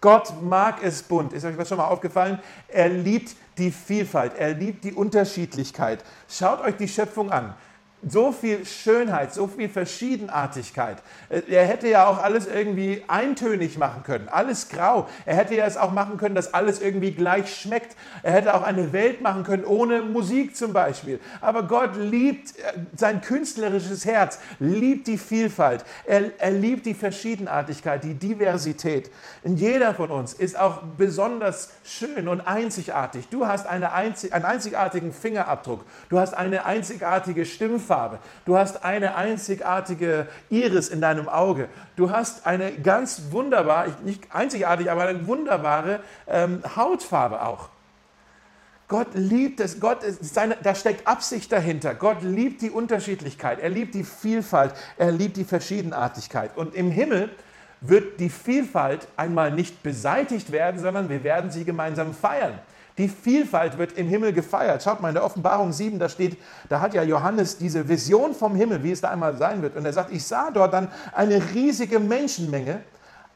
Gott 0.00 0.32
mag 0.42 0.76
es 0.82 1.02
bunt. 1.02 1.32
Ist 1.32 1.44
euch 1.44 1.56
das 1.56 1.68
schon 1.68 1.78
mal 1.78 1.86
aufgefallen? 1.88 2.38
Er 2.68 2.88
liebt 2.88 3.34
die 3.58 3.70
Vielfalt, 3.72 4.32
er 4.36 4.54
liebt 4.54 4.84
die 4.84 4.92
Unterschiedlichkeit. 4.92 6.04
Schaut 6.28 6.60
euch 6.60 6.76
die 6.76 6.88
Schöpfung 6.88 7.30
an 7.30 7.54
so 8.06 8.32
viel 8.32 8.66
Schönheit, 8.66 9.32
so 9.32 9.46
viel 9.46 9.68
Verschiedenartigkeit. 9.68 10.98
Äh, 11.28 11.42
er 11.48 11.66
hätte 11.66 11.88
ja 11.88 12.06
auch 12.06 12.22
alles 12.22 12.46
irgendwie 12.46 13.04
eintönig 13.06 13.78
machen 13.78 14.02
können, 14.02 14.28
alles 14.28 14.68
grau. 14.68 15.08
Er 15.24 15.36
hätte 15.36 15.54
ja 15.54 15.66
es 15.66 15.76
auch 15.76 15.92
machen 15.92 16.16
können, 16.16 16.34
dass 16.34 16.52
alles 16.52 16.80
irgendwie 16.80 17.12
gleich 17.12 17.54
schmeckt. 17.54 17.96
Er 18.22 18.32
hätte 18.32 18.54
auch 18.54 18.62
eine 18.62 18.92
Welt 18.92 19.20
machen 19.20 19.44
können 19.44 19.64
ohne 19.64 20.02
Musik 20.02 20.56
zum 20.56 20.72
Beispiel. 20.72 21.20
Aber 21.40 21.62
Gott 21.64 21.96
liebt 21.96 22.58
äh, 22.58 22.72
sein 22.96 23.20
künstlerisches 23.20 24.04
Herz, 24.04 24.40
liebt 24.58 25.06
die 25.06 25.18
Vielfalt. 25.18 25.84
Er, 26.04 26.30
er 26.38 26.50
liebt 26.50 26.86
die 26.86 26.94
Verschiedenartigkeit, 26.94 28.02
die 28.02 28.14
Diversität. 28.14 29.10
Und 29.44 29.58
jeder 29.58 29.94
von 29.94 30.10
uns 30.10 30.32
ist 30.34 30.58
auch 30.58 30.82
besonders 30.98 31.70
schön 31.84 32.26
und 32.26 32.40
einzigartig. 32.40 33.28
Du 33.28 33.46
hast 33.46 33.66
eine 33.66 33.92
einzig, 33.92 34.32
einen 34.32 34.44
einzigartigen 34.44 35.12
Fingerabdruck. 35.12 35.84
Du 36.08 36.18
hast 36.18 36.34
eine 36.34 36.64
einzigartige 36.64 37.46
Stimmfarbe. 37.46 37.91
Haarfarbe. 37.92 38.18
Du 38.44 38.56
hast 38.56 38.84
eine 38.84 39.14
einzigartige 39.14 40.26
Iris 40.50 40.88
in 40.88 41.00
deinem 41.00 41.28
Auge. 41.28 41.68
Du 41.96 42.10
hast 42.10 42.46
eine 42.46 42.72
ganz 42.72 43.22
wunderbar, 43.30 43.86
nicht 44.04 44.34
einzigartig, 44.34 44.90
aber 44.90 45.04
eine 45.04 45.26
wunderbare 45.26 46.00
ähm, 46.26 46.62
Hautfarbe 46.76 47.42
auch. 47.42 47.68
Gott 48.88 49.08
liebt 49.14 49.60
es, 49.60 49.80
Gott 49.80 50.02
ist 50.02 50.34
seine, 50.34 50.56
da 50.62 50.74
steckt 50.74 51.06
Absicht 51.06 51.50
dahinter. 51.50 51.94
Gott 51.94 52.22
liebt 52.22 52.60
die 52.60 52.70
Unterschiedlichkeit, 52.70 53.58
er 53.60 53.70
liebt 53.70 53.94
die 53.94 54.04
Vielfalt, 54.04 54.74
er 54.98 55.12
liebt 55.12 55.36
die 55.36 55.44
Verschiedenartigkeit. 55.44 56.56
Und 56.56 56.74
im 56.74 56.90
Himmel 56.90 57.30
wird 57.80 58.20
die 58.20 58.28
Vielfalt 58.28 59.08
einmal 59.16 59.50
nicht 59.50 59.82
beseitigt 59.82 60.52
werden, 60.52 60.78
sondern 60.78 61.08
wir 61.08 61.24
werden 61.24 61.50
sie 61.50 61.64
gemeinsam 61.64 62.12
feiern. 62.14 62.58
Die 62.98 63.08
Vielfalt 63.08 63.78
wird 63.78 63.92
im 63.92 64.06
Himmel 64.06 64.32
gefeiert. 64.32 64.82
Schaut 64.82 65.00
mal 65.00 65.08
in 65.08 65.14
der 65.14 65.24
Offenbarung 65.24 65.72
7, 65.72 65.98
da 65.98 66.08
steht, 66.08 66.36
da 66.68 66.80
hat 66.80 66.94
ja 66.94 67.02
Johannes 67.02 67.56
diese 67.56 67.88
Vision 67.88 68.34
vom 68.34 68.54
Himmel, 68.54 68.82
wie 68.82 68.92
es 68.92 69.00
da 69.00 69.10
einmal 69.10 69.36
sein 69.36 69.62
wird. 69.62 69.76
Und 69.76 69.86
er 69.86 69.92
sagt, 69.92 70.12
ich 70.12 70.26
sah 70.26 70.50
dort 70.50 70.74
dann 70.74 70.88
eine 71.14 71.42
riesige 71.54 71.98
Menschenmenge 71.98 72.82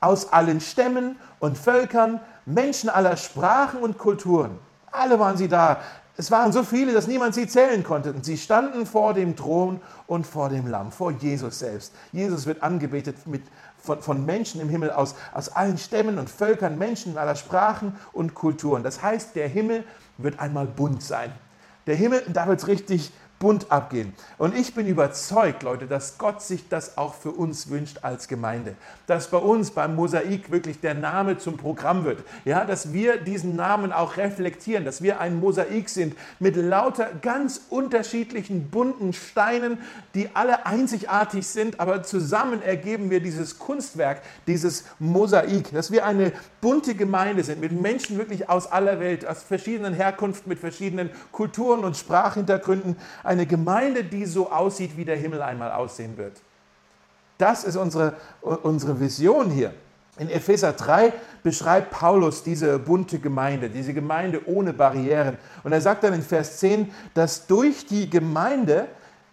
aus 0.00 0.32
allen 0.32 0.60
Stämmen 0.60 1.16
und 1.38 1.56
Völkern, 1.56 2.20
Menschen 2.44 2.90
aller 2.90 3.16
Sprachen 3.16 3.80
und 3.80 3.98
Kulturen. 3.98 4.58
Alle 4.92 5.18
waren 5.18 5.36
sie 5.36 5.48
da. 5.48 5.80
Es 6.18 6.30
waren 6.30 6.50
so 6.52 6.62
viele, 6.62 6.92
dass 6.92 7.06
niemand 7.06 7.34
sie 7.34 7.46
zählen 7.46 7.82
konnte. 7.82 8.12
Und 8.12 8.24
sie 8.24 8.38
standen 8.38 8.86
vor 8.86 9.14
dem 9.14 9.36
Thron 9.36 9.80
und 10.06 10.26
vor 10.26 10.48
dem 10.48 10.66
Lamm, 10.66 10.92
vor 10.92 11.10
Jesus 11.12 11.58
selbst. 11.58 11.92
Jesus 12.12 12.46
wird 12.46 12.62
angebetet 12.62 13.26
mit, 13.26 13.42
von, 13.86 14.02
von 14.02 14.26
Menschen 14.26 14.60
im 14.60 14.68
Himmel 14.68 14.90
aus, 14.90 15.14
aus 15.32 15.48
allen 15.48 15.78
Stämmen 15.78 16.18
und 16.18 16.28
Völkern, 16.28 16.76
Menschen 16.76 17.16
aller 17.16 17.36
Sprachen 17.36 17.96
und 18.12 18.34
Kulturen. 18.34 18.82
Das 18.82 19.02
heißt, 19.02 19.34
der 19.36 19.48
Himmel 19.48 19.84
wird 20.18 20.40
einmal 20.40 20.66
bunt 20.66 21.02
sein. 21.02 21.32
Der 21.86 21.94
Himmel, 21.94 22.22
da 22.28 22.48
wird 22.48 22.60
es 22.60 22.66
richtig 22.66 23.12
bunt 23.38 23.70
abgehen. 23.70 24.14
Und 24.38 24.56
ich 24.56 24.74
bin 24.74 24.86
überzeugt, 24.86 25.62
Leute, 25.62 25.86
dass 25.86 26.16
Gott 26.16 26.42
sich 26.42 26.68
das 26.68 26.96
auch 26.96 27.14
für 27.14 27.30
uns 27.30 27.68
wünscht 27.68 27.98
als 28.02 28.28
Gemeinde. 28.28 28.76
Dass 29.06 29.28
bei 29.28 29.36
uns 29.36 29.70
beim 29.70 29.94
Mosaik 29.94 30.50
wirklich 30.50 30.80
der 30.80 30.94
Name 30.94 31.36
zum 31.36 31.56
Programm 31.56 32.04
wird. 32.04 32.24
Ja, 32.44 32.64
dass 32.64 32.92
wir 32.92 33.18
diesen 33.18 33.54
Namen 33.54 33.92
auch 33.92 34.16
reflektieren, 34.16 34.84
dass 34.84 35.02
wir 35.02 35.20
ein 35.20 35.38
Mosaik 35.38 35.88
sind 35.88 36.16
mit 36.38 36.56
lauter 36.56 37.10
ganz 37.20 37.60
unterschiedlichen 37.68 38.70
bunten 38.70 39.12
Steinen, 39.12 39.78
die 40.14 40.30
alle 40.34 40.64
einzigartig 40.64 41.46
sind, 41.46 41.78
aber 41.78 42.02
zusammen 42.02 42.62
ergeben 42.62 43.10
wir 43.10 43.20
dieses 43.20 43.58
Kunstwerk, 43.58 44.22
dieses 44.46 44.84
Mosaik. 44.98 45.72
Dass 45.72 45.90
wir 45.90 46.06
eine 46.06 46.32
bunte 46.62 46.94
Gemeinde 46.94 47.44
sind 47.44 47.60
mit 47.60 47.72
Menschen 47.72 48.16
wirklich 48.16 48.48
aus 48.48 48.70
aller 48.72 48.98
Welt, 48.98 49.26
aus 49.26 49.42
verschiedenen 49.42 49.92
Herkunften, 49.92 50.48
mit 50.48 50.58
verschiedenen 50.58 51.10
Kulturen 51.32 51.84
und 51.84 51.96
Sprachhintergründen 51.96 52.96
eine 53.26 53.46
Gemeinde, 53.46 54.04
die 54.04 54.24
so 54.24 54.50
aussieht, 54.50 54.96
wie 54.96 55.04
der 55.04 55.16
Himmel 55.16 55.42
einmal 55.42 55.72
aussehen 55.72 56.16
wird. 56.16 56.40
Das 57.38 57.64
ist 57.64 57.76
unsere, 57.76 58.14
unsere 58.40 58.98
Vision 58.98 59.50
hier. 59.50 59.74
In 60.18 60.30
Epheser 60.30 60.72
3 60.72 61.12
beschreibt 61.42 61.90
Paulus 61.90 62.42
diese 62.42 62.78
bunte 62.78 63.18
Gemeinde, 63.18 63.68
diese 63.68 63.92
Gemeinde 63.92 64.40
ohne 64.46 64.72
Barrieren. 64.72 65.36
Und 65.62 65.72
er 65.72 65.82
sagt 65.82 66.04
dann 66.04 66.14
in 66.14 66.22
Vers 66.22 66.56
10, 66.58 66.90
dass 67.12 67.46
durch 67.46 67.84
die 67.84 68.08
Gemeinde 68.08 68.86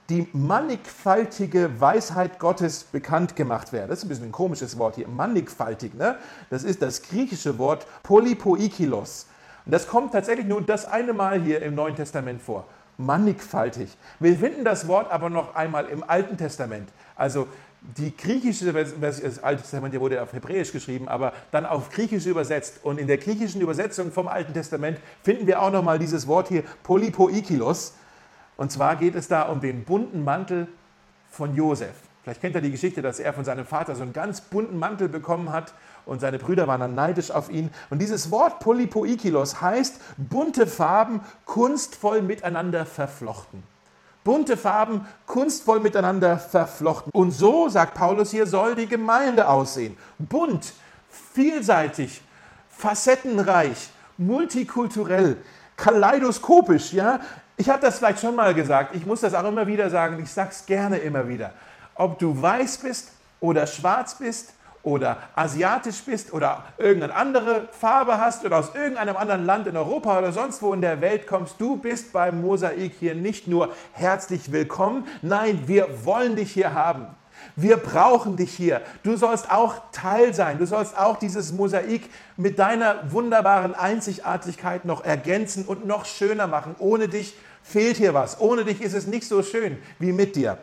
die 0.09 0.27
mannigfaltige 0.33 1.79
Weisheit 1.79 2.37
Gottes 2.37 2.83
bekannt 2.83 3.37
gemacht 3.37 3.71
werde. 3.71 3.87
Das 3.87 3.99
ist 3.99 4.05
ein 4.05 4.09
bisschen 4.09 4.25
ein 4.25 4.31
komisches 4.33 4.77
Wort 4.77 4.95
hier, 4.95 5.07
mannigfaltig. 5.07 5.93
Ne? 5.93 6.17
Das 6.49 6.65
ist 6.65 6.81
das 6.81 7.01
griechische 7.01 7.57
Wort 7.57 7.87
polypoikilos. 8.03 9.27
Und 9.65 9.71
das 9.71 9.87
kommt 9.87 10.11
tatsächlich 10.11 10.45
nur 10.45 10.61
das 10.61 10.83
eine 10.83 11.13
Mal 11.13 11.41
hier 11.41 11.61
im 11.61 11.75
Neuen 11.75 11.95
Testament 11.95 12.41
vor 12.41 12.65
mannigfaltig. 12.97 13.95
Wir 14.19 14.37
finden 14.37 14.63
das 14.63 14.87
Wort 14.87 15.11
aber 15.11 15.29
noch 15.29 15.55
einmal 15.55 15.85
im 15.85 16.03
Alten 16.03 16.37
Testament. 16.37 16.89
Also 17.15 17.47
die 17.97 18.15
griechische 18.15 18.71
Version, 18.71 19.01
das 19.01 19.43
Alte 19.43 19.61
Testament 19.61 19.99
wurde 19.99 20.21
auf 20.21 20.31
Hebräisch 20.31 20.71
geschrieben, 20.71 21.07
aber 21.09 21.33
dann 21.51 21.65
auf 21.65 21.89
Griechisch 21.89 22.25
übersetzt. 22.25 22.79
Und 22.83 22.97
in 22.97 23.07
der 23.07 23.17
griechischen 23.17 23.61
Übersetzung 23.61 24.11
vom 24.11 24.27
Alten 24.27 24.53
Testament 24.53 24.99
finden 25.21 25.47
wir 25.47 25.61
auch 25.61 25.71
noch 25.71 25.83
mal 25.83 25.99
dieses 25.99 26.27
Wort 26.27 26.47
hier 26.47 26.63
Polypoikilos. 26.83 27.93
Und 28.55 28.71
zwar 28.71 28.95
geht 28.95 29.15
es 29.15 29.27
da 29.27 29.43
um 29.43 29.59
den 29.59 29.83
bunten 29.83 30.23
Mantel 30.23 30.67
von 31.29 31.55
Josef. 31.55 31.93
Vielleicht 32.23 32.39
kennt 32.39 32.55
ihr 32.55 32.61
die 32.61 32.71
Geschichte, 32.71 33.01
dass 33.01 33.19
er 33.19 33.33
von 33.33 33.43
seinem 33.43 33.65
Vater 33.65 33.95
so 33.95 34.03
einen 34.03 34.13
ganz 34.13 34.39
bunten 34.39 34.79
Mantel 34.79 35.09
bekommen 35.09 35.51
hat 35.51 35.73
und 36.05 36.19
seine 36.19 36.39
Brüder 36.39 36.67
waren 36.67 36.81
dann 36.81 36.95
neidisch 36.95 37.31
auf 37.31 37.49
ihn. 37.49 37.69
Und 37.89 37.99
dieses 37.99 38.31
Wort 38.31 38.59
Polypoikilos 38.59 39.61
heißt 39.61 39.99
bunte 40.17 40.67
Farben 40.67 41.21
kunstvoll 41.45 42.21
miteinander 42.21 42.85
verflochten. 42.85 43.63
Bunte 44.23 44.55
Farben 44.55 45.05
kunstvoll 45.25 45.79
miteinander 45.79 46.37
verflochten. 46.37 47.11
Und 47.11 47.31
so, 47.31 47.67
sagt 47.67 47.93
Paulus 47.93 48.31
hier, 48.31 48.47
soll 48.47 48.75
die 48.75 48.87
Gemeinde 48.87 49.49
aussehen. 49.49 49.97
Bunt, 50.17 50.73
vielseitig, 51.33 52.21
facettenreich, 52.69 53.89
multikulturell, 54.17 55.37
kaleidoskopisch, 55.75 56.93
ja. 56.93 57.19
Ich 57.57 57.69
habe 57.69 57.81
das 57.81 57.97
vielleicht 57.97 58.19
schon 58.19 58.35
mal 58.35 58.53
gesagt, 58.53 58.95
ich 58.95 59.05
muss 59.05 59.21
das 59.21 59.33
auch 59.33 59.43
immer 59.43 59.67
wieder 59.67 59.89
sagen, 59.89 60.21
ich 60.23 60.31
sage 60.31 60.49
es 60.51 60.65
gerne 60.65 60.97
immer 60.97 61.27
wieder. 61.27 61.51
Ob 61.95 62.17
du 62.17 62.41
weiß 62.41 62.77
bist 62.77 63.11
oder 63.39 63.67
schwarz 63.67 64.15
bist, 64.17 64.53
oder 64.83 65.17
asiatisch 65.33 66.03
bist 66.03 66.33
oder 66.33 66.65
irgendeine 66.77 67.15
andere 67.15 67.69
Farbe 67.71 68.17
hast 68.19 68.45
oder 68.45 68.59
aus 68.59 68.75
irgendeinem 68.75 69.15
anderen 69.15 69.45
Land 69.45 69.67
in 69.67 69.77
Europa 69.77 70.19
oder 70.19 70.33
sonst 70.33 70.61
wo 70.61 70.73
in 70.73 70.81
der 70.81 70.99
Welt 71.01 71.25
kommst, 71.25 71.55
du 71.59 71.77
bist 71.77 72.11
beim 72.11 72.41
Mosaik 72.41 72.93
hier 72.99 73.15
nicht 73.15 73.47
nur 73.47 73.73
herzlich 73.93 74.51
willkommen, 74.51 75.07
nein, 75.21 75.63
wir 75.65 76.05
wollen 76.05 76.35
dich 76.35 76.51
hier 76.51 76.73
haben. 76.73 77.07
Wir 77.55 77.77
brauchen 77.77 78.37
dich 78.37 78.53
hier. 78.53 78.81
Du 79.03 79.17
sollst 79.17 79.51
auch 79.51 79.75
Teil 79.91 80.33
sein. 80.33 80.59
Du 80.59 80.65
sollst 80.65 80.97
auch 80.97 81.17
dieses 81.17 81.51
Mosaik 81.51 82.09
mit 82.37 82.57
deiner 82.57 83.11
wunderbaren 83.11 83.75
Einzigartigkeit 83.75 84.85
noch 84.85 85.03
ergänzen 85.03 85.65
und 85.65 85.85
noch 85.85 86.05
schöner 86.05 86.47
machen. 86.47 86.75
Ohne 86.79 87.09
dich 87.09 87.35
fehlt 87.61 87.97
hier 87.97 88.13
was. 88.13 88.39
Ohne 88.39 88.63
dich 88.63 88.81
ist 88.81 88.93
es 88.93 89.07
nicht 89.07 89.27
so 89.27 89.43
schön 89.43 89.77
wie 89.99 90.13
mit 90.13 90.35
dir. 90.35 90.57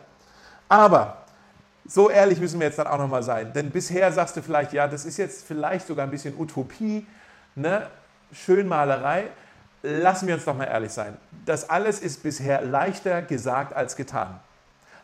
Aber 0.69 1.20
so 1.85 2.09
ehrlich 2.09 2.39
müssen 2.39 2.59
wir 2.59 2.67
jetzt 2.67 2.79
dann 2.79 2.87
auch 2.87 2.97
nochmal 2.97 3.23
sein. 3.23 3.53
Denn 3.53 3.71
bisher 3.71 4.11
sagst 4.11 4.37
du 4.37 4.41
vielleicht, 4.41 4.73
ja, 4.73 4.87
das 4.87 5.05
ist 5.05 5.17
jetzt 5.17 5.45
vielleicht 5.45 5.87
sogar 5.87 6.05
ein 6.05 6.11
bisschen 6.11 6.37
Utopie, 6.37 7.05
ne? 7.55 7.87
Schönmalerei. 8.33 9.27
Lassen 9.83 10.27
wir 10.27 10.35
uns 10.35 10.45
doch 10.45 10.55
mal 10.55 10.65
ehrlich 10.65 10.91
sein. 10.91 11.17
Das 11.45 11.69
alles 11.69 11.99
ist 11.99 12.21
bisher 12.21 12.61
leichter 12.61 13.21
gesagt 13.21 13.73
als 13.75 13.95
getan. 13.95 14.39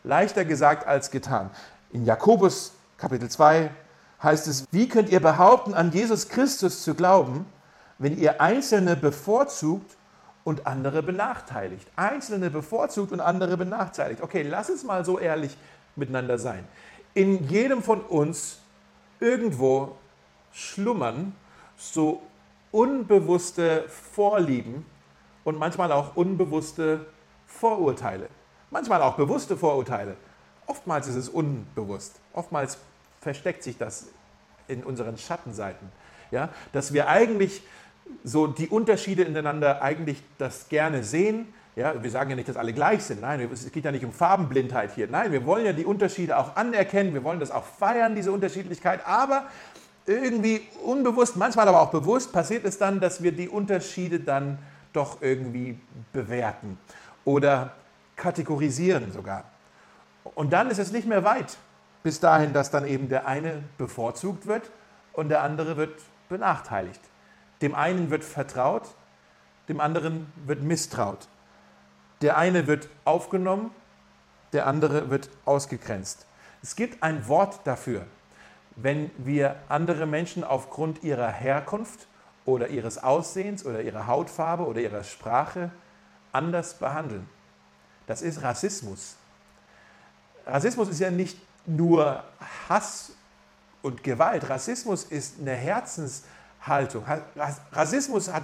Leichter 0.04 0.44
gesagt 0.44 0.86
als 0.86 1.10
getan. 1.10 1.50
In 1.92 2.04
Jakobus 2.04 2.72
Kapitel 2.96 3.28
2 3.28 3.70
heißt 4.22 4.46
es, 4.46 4.64
wie 4.70 4.88
könnt 4.88 5.10
ihr 5.10 5.20
behaupten, 5.20 5.74
an 5.74 5.90
Jesus 5.90 6.28
Christus 6.28 6.82
zu 6.82 6.94
glauben, 6.94 7.46
wenn 7.98 8.16
ihr 8.16 8.40
Einzelne 8.40 8.94
bevorzugt 8.96 9.96
und 10.44 10.66
andere 10.66 11.02
benachteiligt? 11.02 11.88
Einzelne 11.96 12.48
bevorzugt 12.48 13.12
und 13.12 13.20
andere 13.20 13.56
benachteiligt. 13.56 14.22
Okay, 14.22 14.42
lass 14.42 14.70
uns 14.70 14.84
mal 14.84 15.04
so 15.04 15.18
ehrlich 15.18 15.56
miteinander 15.98 16.38
sein. 16.38 16.66
In 17.14 17.48
jedem 17.48 17.82
von 17.82 18.00
uns 18.00 18.60
irgendwo 19.20 19.96
schlummern 20.52 21.34
so 21.76 22.22
unbewusste 22.70 23.84
Vorlieben 23.88 24.84
und 25.44 25.58
manchmal 25.58 25.92
auch 25.92 26.16
unbewusste 26.16 27.06
Vorurteile. 27.46 28.28
Manchmal 28.70 29.02
auch 29.02 29.16
bewusste 29.16 29.56
Vorurteile. 29.56 30.16
Oftmals 30.66 31.08
ist 31.08 31.14
es 31.14 31.28
unbewusst. 31.28 32.20
Oftmals 32.34 32.78
versteckt 33.20 33.62
sich 33.62 33.78
das 33.78 34.08
in 34.66 34.84
unseren 34.84 35.16
Schattenseiten. 35.16 35.88
Ja, 36.30 36.50
dass 36.72 36.92
wir 36.92 37.08
eigentlich 37.08 37.62
so 38.22 38.46
die 38.46 38.68
Unterschiede 38.68 39.22
ineinander 39.22 39.82
eigentlich 39.82 40.22
das 40.36 40.68
gerne 40.68 41.02
sehen, 41.02 41.52
ja, 41.78 42.02
wir 42.02 42.10
sagen 42.10 42.30
ja 42.30 42.36
nicht, 42.36 42.48
dass 42.48 42.56
alle 42.56 42.72
gleich 42.72 43.04
sind. 43.04 43.20
Nein, 43.20 43.48
es 43.52 43.70
geht 43.70 43.84
ja 43.84 43.92
nicht 43.92 44.04
um 44.04 44.12
Farbenblindheit 44.12 44.92
hier. 44.96 45.06
Nein, 45.08 45.30
wir 45.30 45.46
wollen 45.46 45.64
ja 45.64 45.72
die 45.72 45.84
Unterschiede 45.84 46.36
auch 46.36 46.56
anerkennen. 46.56 47.14
Wir 47.14 47.22
wollen 47.22 47.38
das 47.38 47.52
auch 47.52 47.64
feiern, 47.64 48.16
diese 48.16 48.32
Unterschiedlichkeit. 48.32 49.06
Aber 49.06 49.44
irgendwie 50.04 50.62
unbewusst, 50.84 51.36
manchmal 51.36 51.68
aber 51.68 51.80
auch 51.80 51.92
bewusst, 51.92 52.32
passiert 52.32 52.64
es 52.64 52.78
dann, 52.78 52.98
dass 52.98 53.22
wir 53.22 53.30
die 53.30 53.48
Unterschiede 53.48 54.18
dann 54.18 54.58
doch 54.92 55.22
irgendwie 55.22 55.78
bewerten 56.12 56.78
oder 57.24 57.74
kategorisieren 58.16 59.12
sogar. 59.12 59.44
Und 60.34 60.52
dann 60.52 60.70
ist 60.70 60.78
es 60.78 60.90
nicht 60.90 61.06
mehr 61.06 61.22
weit 61.22 61.58
bis 62.02 62.18
dahin, 62.18 62.52
dass 62.52 62.72
dann 62.72 62.86
eben 62.86 63.08
der 63.08 63.28
eine 63.28 63.62
bevorzugt 63.76 64.46
wird 64.48 64.68
und 65.12 65.28
der 65.28 65.42
andere 65.44 65.76
wird 65.76 66.00
benachteiligt. 66.28 67.00
Dem 67.62 67.76
einen 67.76 68.10
wird 68.10 68.24
vertraut, 68.24 68.88
dem 69.68 69.80
anderen 69.80 70.32
wird 70.44 70.62
misstraut. 70.62 71.28
Der 72.20 72.36
eine 72.36 72.66
wird 72.66 72.88
aufgenommen, 73.04 73.70
der 74.52 74.66
andere 74.66 75.10
wird 75.10 75.30
ausgegrenzt. 75.44 76.26
Es 76.62 76.74
gibt 76.74 77.02
ein 77.02 77.28
Wort 77.28 77.60
dafür, 77.64 78.06
wenn 78.76 79.10
wir 79.18 79.56
andere 79.68 80.06
Menschen 80.06 80.44
aufgrund 80.44 81.02
ihrer 81.02 81.28
Herkunft 81.28 82.06
oder 82.44 82.68
ihres 82.68 83.02
Aussehens 83.02 83.64
oder 83.64 83.82
ihrer 83.82 84.06
Hautfarbe 84.06 84.66
oder 84.66 84.80
ihrer 84.80 85.04
Sprache 85.04 85.70
anders 86.32 86.74
behandeln. 86.74 87.28
Das 88.06 88.22
ist 88.22 88.42
Rassismus. 88.42 89.16
Rassismus 90.46 90.88
ist 90.88 91.00
ja 91.00 91.10
nicht 91.10 91.38
nur 91.66 92.24
Hass 92.68 93.12
und 93.82 94.02
Gewalt. 94.02 94.48
Rassismus 94.48 95.04
ist 95.04 95.40
eine 95.40 95.52
Herzenshaltung 95.52 96.37
Haltung. 96.68 97.04
Rassismus 97.72 98.32
hat 98.32 98.42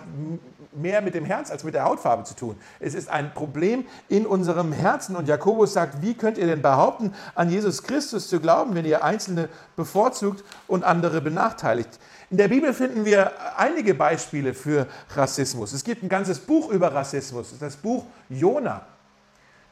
mehr 0.72 1.02
mit 1.02 1.14
dem 1.14 1.24
Herz 1.24 1.50
als 1.50 1.64
mit 1.64 1.74
der 1.74 1.84
Hautfarbe 1.84 2.24
zu 2.24 2.34
tun. 2.34 2.56
Es 2.80 2.94
ist 2.94 3.08
ein 3.08 3.32
Problem 3.34 3.84
in 4.08 4.26
unserem 4.26 4.72
Herzen. 4.72 5.16
Und 5.16 5.28
Jakobus 5.28 5.72
sagt, 5.72 6.02
wie 6.02 6.14
könnt 6.14 6.38
ihr 6.38 6.46
denn 6.46 6.62
behaupten, 6.62 7.14
an 7.34 7.50
Jesus 7.50 7.82
Christus 7.82 8.28
zu 8.28 8.40
glauben, 8.40 8.74
wenn 8.74 8.84
ihr 8.84 9.04
Einzelne 9.04 9.48
bevorzugt 9.76 10.44
und 10.66 10.84
andere 10.84 11.20
benachteiligt? 11.20 11.98
In 12.30 12.38
der 12.38 12.48
Bibel 12.48 12.72
finden 12.74 13.04
wir 13.04 13.32
einige 13.56 13.94
Beispiele 13.94 14.54
für 14.54 14.86
Rassismus. 15.14 15.72
Es 15.72 15.84
gibt 15.84 16.02
ein 16.02 16.08
ganzes 16.08 16.40
Buch 16.40 16.70
über 16.70 16.92
Rassismus, 16.92 17.54
das 17.58 17.76
Buch 17.76 18.04
Jona. 18.28 18.82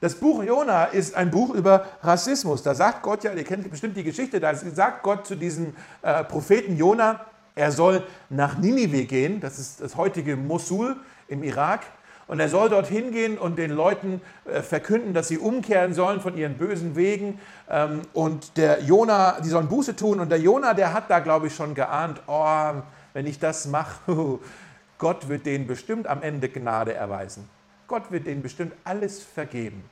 Das 0.01 0.17
Buch 0.17 0.43
Jona 0.43 0.87
ist 0.87 1.15
ein 1.15 1.31
Buch 1.31 1.55
über 1.55 1.87
Rassismus. 2.03 2.63
Da 2.63 2.75
sagt 2.75 3.03
Gott 3.03 3.23
ja, 3.23 3.33
ihr 3.33 3.45
kennt 3.45 3.71
bestimmt 3.71 3.97
die 3.97 4.03
Geschichte, 4.03 4.41
da 4.41 4.53
sagt 4.55 5.05
Gott 5.05 5.27
zu 5.27 5.37
diesem 5.37 5.75
äh, 6.03 6.25
Propheten 6.25 6.77
Jona, 6.77 7.25
er 7.55 7.73
soll 7.73 8.03
nach 8.31 8.59
Ninive 8.59 9.05
gehen, 9.05 9.41
das 9.41 9.59
ist 9.59 9.81
das 9.81 9.97
heutige 9.97 10.37
Mosul 10.37 10.97
im 11.29 11.43
Irak. 11.43 11.83
Und 12.29 12.41
er 12.41 12.49
soll 12.49 12.71
dorthin 12.71 13.11
gehen 13.11 13.37
und 13.37 13.59
den 13.59 13.73
Leuten 13.73 14.23
äh, 14.47 14.63
verkünden, 14.63 15.13
dass 15.13 15.29
sie 15.29 15.39
umkehren 15.39 15.93
sollen 15.93 16.21
von 16.21 16.37
ihren 16.37 16.55
bösen 16.55 16.97
Wegen. 16.97 17.41
Ähm, 17.69 18.03
und 18.15 18.57
der 18.57 18.83
Jona, 18.83 19.41
die 19.41 19.49
sollen 19.49 19.69
Buße 19.69 19.97
tun. 19.97 20.21
Und 20.21 20.31
der 20.31 20.39
Jona, 20.39 20.73
der 20.73 20.95
hat 20.95 21.11
da, 21.11 21.19
glaube 21.19 21.49
ich, 21.49 21.55
schon 21.55 21.75
geahnt, 21.75 22.23
oh, 22.27 22.73
wenn 23.13 23.27
ich 23.27 23.39
das 23.39 23.67
mache, 23.67 24.39
Gott 24.99 25.29
wird 25.29 25.45
denen 25.47 25.67
bestimmt 25.67 26.07
am 26.07 26.23
Ende 26.23 26.49
Gnade 26.49 26.95
erweisen. 26.95 27.51
Gott 27.89 28.11
wird 28.11 28.27
denen 28.27 28.41
bestimmt 28.41 28.73
alles 28.85 29.23
vergeben. 29.23 29.85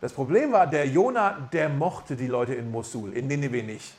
Das 0.00 0.12
Problem 0.12 0.52
war, 0.52 0.66
der 0.66 0.86
Jona, 0.88 1.48
der 1.52 1.68
mochte 1.68 2.16
die 2.16 2.26
Leute 2.26 2.54
in 2.54 2.70
Mosul, 2.70 3.12
in 3.12 3.28
Nineveh 3.28 3.62
nicht. 3.62 3.94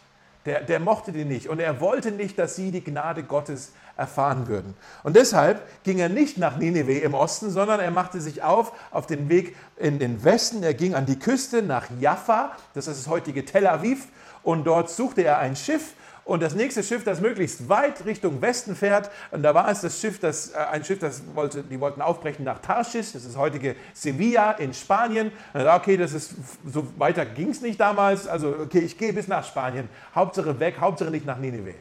Der, 0.45 0.61
der 0.61 0.79
mochte 0.79 1.11
die 1.11 1.25
nicht 1.25 1.47
und 1.47 1.59
er 1.59 1.79
wollte 1.81 2.11
nicht, 2.11 2.39
dass 2.39 2.55
sie 2.55 2.71
die 2.71 2.83
Gnade 2.83 3.21
Gottes 3.23 3.73
erfahren 3.95 4.47
würden. 4.47 4.73
Und 5.03 5.15
deshalb 5.15 5.61
ging 5.83 5.99
er 5.99 6.09
nicht 6.09 6.39
nach 6.39 6.57
Nineveh 6.57 6.99
im 6.99 7.13
Osten, 7.13 7.51
sondern 7.51 7.79
er 7.79 7.91
machte 7.91 8.19
sich 8.19 8.41
auf 8.41 8.73
auf 8.89 9.05
den 9.05 9.29
Weg 9.29 9.55
in 9.77 9.99
den 9.99 10.23
Westen. 10.23 10.63
Er 10.63 10.73
ging 10.73 10.95
an 10.95 11.05
die 11.05 11.19
Küste 11.19 11.61
nach 11.61 11.85
Jaffa, 11.99 12.55
das 12.73 12.87
ist 12.87 13.01
das 13.01 13.07
heutige 13.07 13.45
Tel 13.45 13.67
Aviv, 13.67 14.07
und 14.41 14.63
dort 14.63 14.89
suchte 14.89 15.23
er 15.23 15.37
ein 15.37 15.55
Schiff 15.55 15.93
und 16.31 16.41
das 16.41 16.55
nächste 16.55 16.81
Schiff, 16.81 17.03
das 17.03 17.19
möglichst 17.19 17.67
weit 17.67 18.05
Richtung 18.05 18.41
Westen 18.41 18.73
fährt, 18.73 19.11
und 19.31 19.43
da 19.43 19.53
war 19.53 19.69
es 19.69 19.81
das 19.81 19.99
Schiff, 19.99 20.17
das, 20.17 20.51
äh, 20.51 20.57
ein 20.71 20.85
Schiff, 20.85 20.99
das 20.99 21.21
wollte, 21.35 21.61
die 21.61 21.79
wollten 21.79 22.01
aufbrechen 22.01 22.45
nach 22.45 22.59
Tarsis, 22.59 23.11
das 23.11 23.25
ist 23.25 23.37
heutige 23.37 23.75
Sevilla 23.93 24.51
in 24.51 24.73
Spanien. 24.73 25.31
Und 25.53 25.63
da, 25.65 25.75
okay, 25.75 25.97
das 25.97 26.13
ist, 26.13 26.35
so 26.65 26.87
weiter 26.97 27.25
ging 27.25 27.49
es 27.49 27.61
nicht 27.61 27.79
damals, 27.79 28.27
also 28.27 28.55
okay, 28.63 28.79
ich 28.79 28.97
gehe 28.97 29.11
bis 29.11 29.27
nach 29.27 29.45
Spanien, 29.45 29.89
Hauptsache 30.15 30.57
weg, 30.59 30.75
Hauptsache 30.79 31.11
nicht 31.11 31.25
nach 31.25 31.37
Nineveh. 31.37 31.75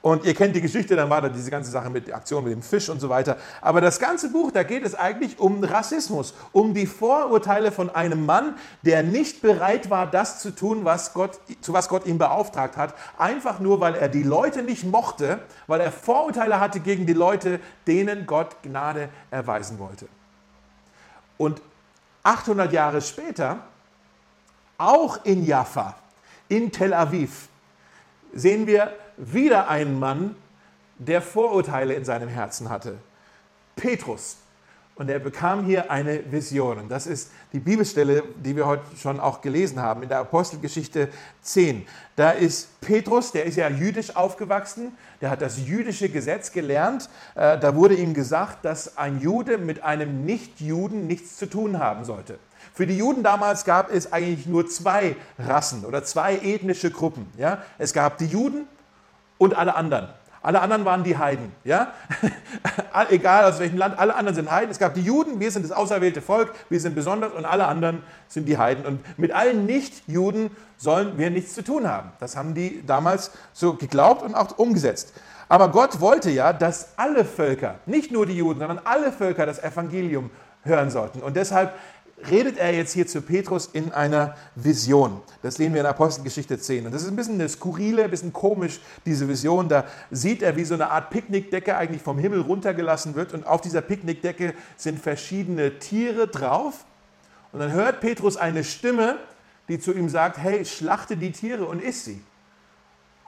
Und 0.00 0.24
ihr 0.24 0.34
kennt 0.34 0.54
die 0.54 0.60
Geschichte, 0.60 0.94
dann 0.94 1.10
war 1.10 1.20
da 1.20 1.28
diese 1.28 1.50
ganze 1.50 1.72
Sache 1.72 1.90
mit 1.90 2.06
der 2.06 2.14
Aktion 2.14 2.44
mit 2.44 2.52
dem 2.52 2.62
Fisch 2.62 2.88
und 2.88 3.00
so 3.00 3.08
weiter. 3.08 3.36
Aber 3.60 3.80
das 3.80 3.98
ganze 3.98 4.30
Buch, 4.30 4.52
da 4.52 4.62
geht 4.62 4.84
es 4.84 4.94
eigentlich 4.94 5.40
um 5.40 5.62
Rassismus, 5.64 6.34
um 6.52 6.72
die 6.72 6.86
Vorurteile 6.86 7.72
von 7.72 7.90
einem 7.90 8.24
Mann, 8.24 8.54
der 8.82 9.02
nicht 9.02 9.42
bereit 9.42 9.90
war, 9.90 10.08
das 10.08 10.38
zu 10.38 10.52
tun, 10.52 10.84
was 10.84 11.14
Gott, 11.14 11.40
zu 11.60 11.72
was 11.72 11.88
Gott 11.88 12.06
ihn 12.06 12.16
beauftragt 12.16 12.76
hat, 12.76 12.94
einfach 13.18 13.58
nur, 13.58 13.80
weil 13.80 13.96
er 13.96 14.08
die 14.08 14.22
Leute 14.22 14.62
nicht 14.62 14.84
mochte, 14.84 15.40
weil 15.66 15.80
er 15.80 15.90
Vorurteile 15.90 16.60
hatte 16.60 16.78
gegen 16.78 17.04
die 17.04 17.12
Leute, 17.12 17.58
denen 17.88 18.24
Gott 18.26 18.62
Gnade 18.62 19.08
erweisen 19.32 19.80
wollte. 19.80 20.06
Und 21.38 21.60
800 22.22 22.72
Jahre 22.72 23.00
später, 23.00 23.58
auch 24.76 25.24
in 25.24 25.44
Jaffa, 25.44 25.96
in 26.48 26.70
Tel 26.70 26.94
Aviv, 26.94 27.48
sehen 28.32 28.66
wir 28.66 28.92
wieder 29.18 29.68
einen 29.68 29.98
Mann, 29.98 30.36
der 30.98 31.22
Vorurteile 31.22 31.94
in 31.94 32.04
seinem 32.04 32.28
Herzen 32.28 32.70
hatte. 32.70 32.96
Petrus. 33.76 34.38
Und 34.98 35.08
er 35.08 35.20
bekam 35.20 35.64
hier 35.64 35.92
eine 35.92 36.32
Vision. 36.32 36.78
Und 36.78 36.88
das 36.88 37.06
ist 37.06 37.30
die 37.52 37.60
Bibelstelle, 37.60 38.24
die 38.42 38.56
wir 38.56 38.66
heute 38.66 38.82
schon 39.00 39.20
auch 39.20 39.40
gelesen 39.42 39.80
haben, 39.80 40.02
in 40.02 40.08
der 40.08 40.18
Apostelgeschichte 40.18 41.08
10. 41.42 41.86
Da 42.16 42.32
ist 42.32 42.80
Petrus, 42.80 43.30
der 43.30 43.44
ist 43.44 43.54
ja 43.54 43.68
jüdisch 43.68 44.16
aufgewachsen, 44.16 44.90
der 45.20 45.30
hat 45.30 45.40
das 45.40 45.64
jüdische 45.64 46.08
Gesetz 46.08 46.50
gelernt. 46.50 47.08
Äh, 47.36 47.58
da 47.60 47.76
wurde 47.76 47.94
ihm 47.94 48.12
gesagt, 48.12 48.64
dass 48.64 48.98
ein 48.98 49.20
Jude 49.20 49.58
mit 49.58 49.84
einem 49.84 50.24
Nichtjuden 50.24 51.06
nichts 51.06 51.36
zu 51.36 51.46
tun 51.46 51.78
haben 51.78 52.04
sollte. 52.04 52.40
Für 52.74 52.88
die 52.88 52.98
Juden 52.98 53.22
damals 53.22 53.64
gab 53.64 53.92
es 53.92 54.12
eigentlich 54.12 54.46
nur 54.46 54.68
zwei 54.68 55.14
Rassen 55.38 55.84
oder 55.84 56.02
zwei 56.02 56.38
ethnische 56.38 56.90
Gruppen. 56.90 57.26
Ja? 57.36 57.62
Es 57.78 57.92
gab 57.92 58.18
die 58.18 58.26
Juden 58.26 58.66
und 59.38 59.56
alle 59.56 59.74
anderen. 59.74 60.08
Alle 60.40 60.60
anderen 60.60 60.84
waren 60.84 61.02
die 61.02 61.18
Heiden. 61.18 61.52
Ja? 61.64 61.92
Egal 63.10 63.44
aus 63.44 63.58
welchem 63.58 63.76
Land, 63.76 63.98
alle 63.98 64.14
anderen 64.14 64.34
sind 64.34 64.50
Heiden. 64.50 64.70
Es 64.70 64.78
gab 64.78 64.94
die 64.94 65.02
Juden, 65.02 65.40
wir 65.40 65.50
sind 65.50 65.64
das 65.64 65.72
auserwählte 65.72 66.22
Volk, 66.22 66.54
wir 66.68 66.80
sind 66.80 66.94
besonders 66.94 67.32
und 67.32 67.44
alle 67.44 67.66
anderen 67.66 68.02
sind 68.28 68.46
die 68.46 68.56
Heiden. 68.56 68.86
Und 68.86 69.18
mit 69.18 69.32
allen 69.32 69.66
Nicht-Juden 69.66 70.50
sollen 70.76 71.18
wir 71.18 71.30
nichts 71.30 71.54
zu 71.54 71.64
tun 71.64 71.88
haben. 71.88 72.12
Das 72.20 72.36
haben 72.36 72.54
die 72.54 72.84
damals 72.86 73.32
so 73.52 73.74
geglaubt 73.74 74.22
und 74.22 74.34
auch 74.34 74.56
umgesetzt. 74.58 75.12
Aber 75.48 75.70
Gott 75.70 76.00
wollte 76.00 76.30
ja, 76.30 76.52
dass 76.52 76.90
alle 76.96 77.24
Völker, 77.24 77.76
nicht 77.86 78.12
nur 78.12 78.26
die 78.26 78.36
Juden, 78.36 78.60
sondern 78.60 78.80
alle 78.84 79.12
Völker 79.12 79.44
das 79.44 79.62
Evangelium 79.62 80.30
hören 80.62 80.90
sollten. 80.90 81.20
Und 81.20 81.36
deshalb 81.36 81.72
redet 82.30 82.58
er 82.58 82.74
jetzt 82.74 82.92
hier 82.92 83.06
zu 83.06 83.22
Petrus 83.22 83.66
in 83.72 83.92
einer 83.92 84.34
Vision. 84.54 85.20
Das 85.42 85.54
sehen 85.54 85.72
wir 85.72 85.80
in 85.80 85.86
Apostelgeschichte 85.86 86.58
10. 86.58 86.86
Und 86.86 86.92
das 86.92 87.02
ist 87.02 87.08
ein 87.08 87.16
bisschen 87.16 87.34
eine 87.34 87.48
skurrile, 87.48 88.04
ein 88.04 88.10
bisschen 88.10 88.32
komisch, 88.32 88.80
diese 89.06 89.28
Vision. 89.28 89.68
Da 89.68 89.84
sieht 90.10 90.42
er, 90.42 90.56
wie 90.56 90.64
so 90.64 90.74
eine 90.74 90.90
Art 90.90 91.10
Picknickdecke 91.10 91.76
eigentlich 91.76 92.02
vom 92.02 92.18
Himmel 92.18 92.40
runtergelassen 92.40 93.14
wird. 93.14 93.34
Und 93.34 93.46
auf 93.46 93.60
dieser 93.60 93.82
Picknickdecke 93.82 94.54
sind 94.76 95.00
verschiedene 95.00 95.78
Tiere 95.78 96.26
drauf. 96.26 96.84
Und 97.52 97.60
dann 97.60 97.72
hört 97.72 98.00
Petrus 98.00 98.36
eine 98.36 98.64
Stimme, 98.64 99.18
die 99.68 99.78
zu 99.78 99.92
ihm 99.92 100.08
sagt, 100.08 100.38
hey, 100.38 100.64
schlachte 100.64 101.16
die 101.16 101.32
Tiere 101.32 101.66
und 101.66 101.82
iss 101.82 102.04
sie. 102.04 102.22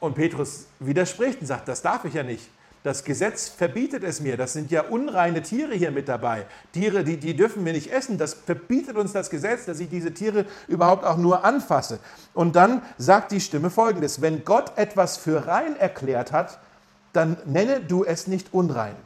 Und 0.01 0.15
Petrus 0.15 0.67
widerspricht 0.79 1.41
und 1.41 1.47
sagt, 1.47 1.69
das 1.69 1.83
darf 1.83 2.05
ich 2.05 2.15
ja 2.15 2.23
nicht. 2.23 2.49
Das 2.83 3.05
Gesetz 3.05 3.49
verbietet 3.49 4.05
es 4.05 4.21
mir. 4.21 4.39
Das 4.39 4.55
sind 4.55 4.71
ja 4.71 4.83
unreine 4.83 5.43
Tiere 5.43 5.75
hier 5.75 5.91
mit 5.91 6.09
dabei. 6.09 6.47
Tiere, 6.73 7.05
die, 7.05 7.19
die 7.19 7.37
dürfen 7.37 7.65
wir 7.65 7.75
nicht 7.75 7.93
essen. 7.93 8.17
Das 8.17 8.33
verbietet 8.33 8.97
uns 8.97 9.13
das 9.13 9.29
Gesetz, 9.29 9.67
dass 9.67 9.81
ich 9.81 9.91
diese 9.91 10.15
Tiere 10.15 10.47
überhaupt 10.67 11.05
auch 11.05 11.19
nur 11.19 11.45
anfasse. 11.45 11.99
Und 12.33 12.57
dann 12.57 12.81
sagt 12.97 13.33
die 13.33 13.41
Stimme 13.41 13.69
folgendes. 13.69 14.23
Wenn 14.23 14.45
Gott 14.45 14.73
etwas 14.77 15.19
für 15.19 15.47
rein 15.47 15.77
erklärt 15.77 16.33
hat, 16.33 16.59
dann 17.13 17.37
nenne 17.45 17.81
du 17.81 18.05
es 18.05 18.27
nicht 18.27 18.55
unrein. 18.55 18.97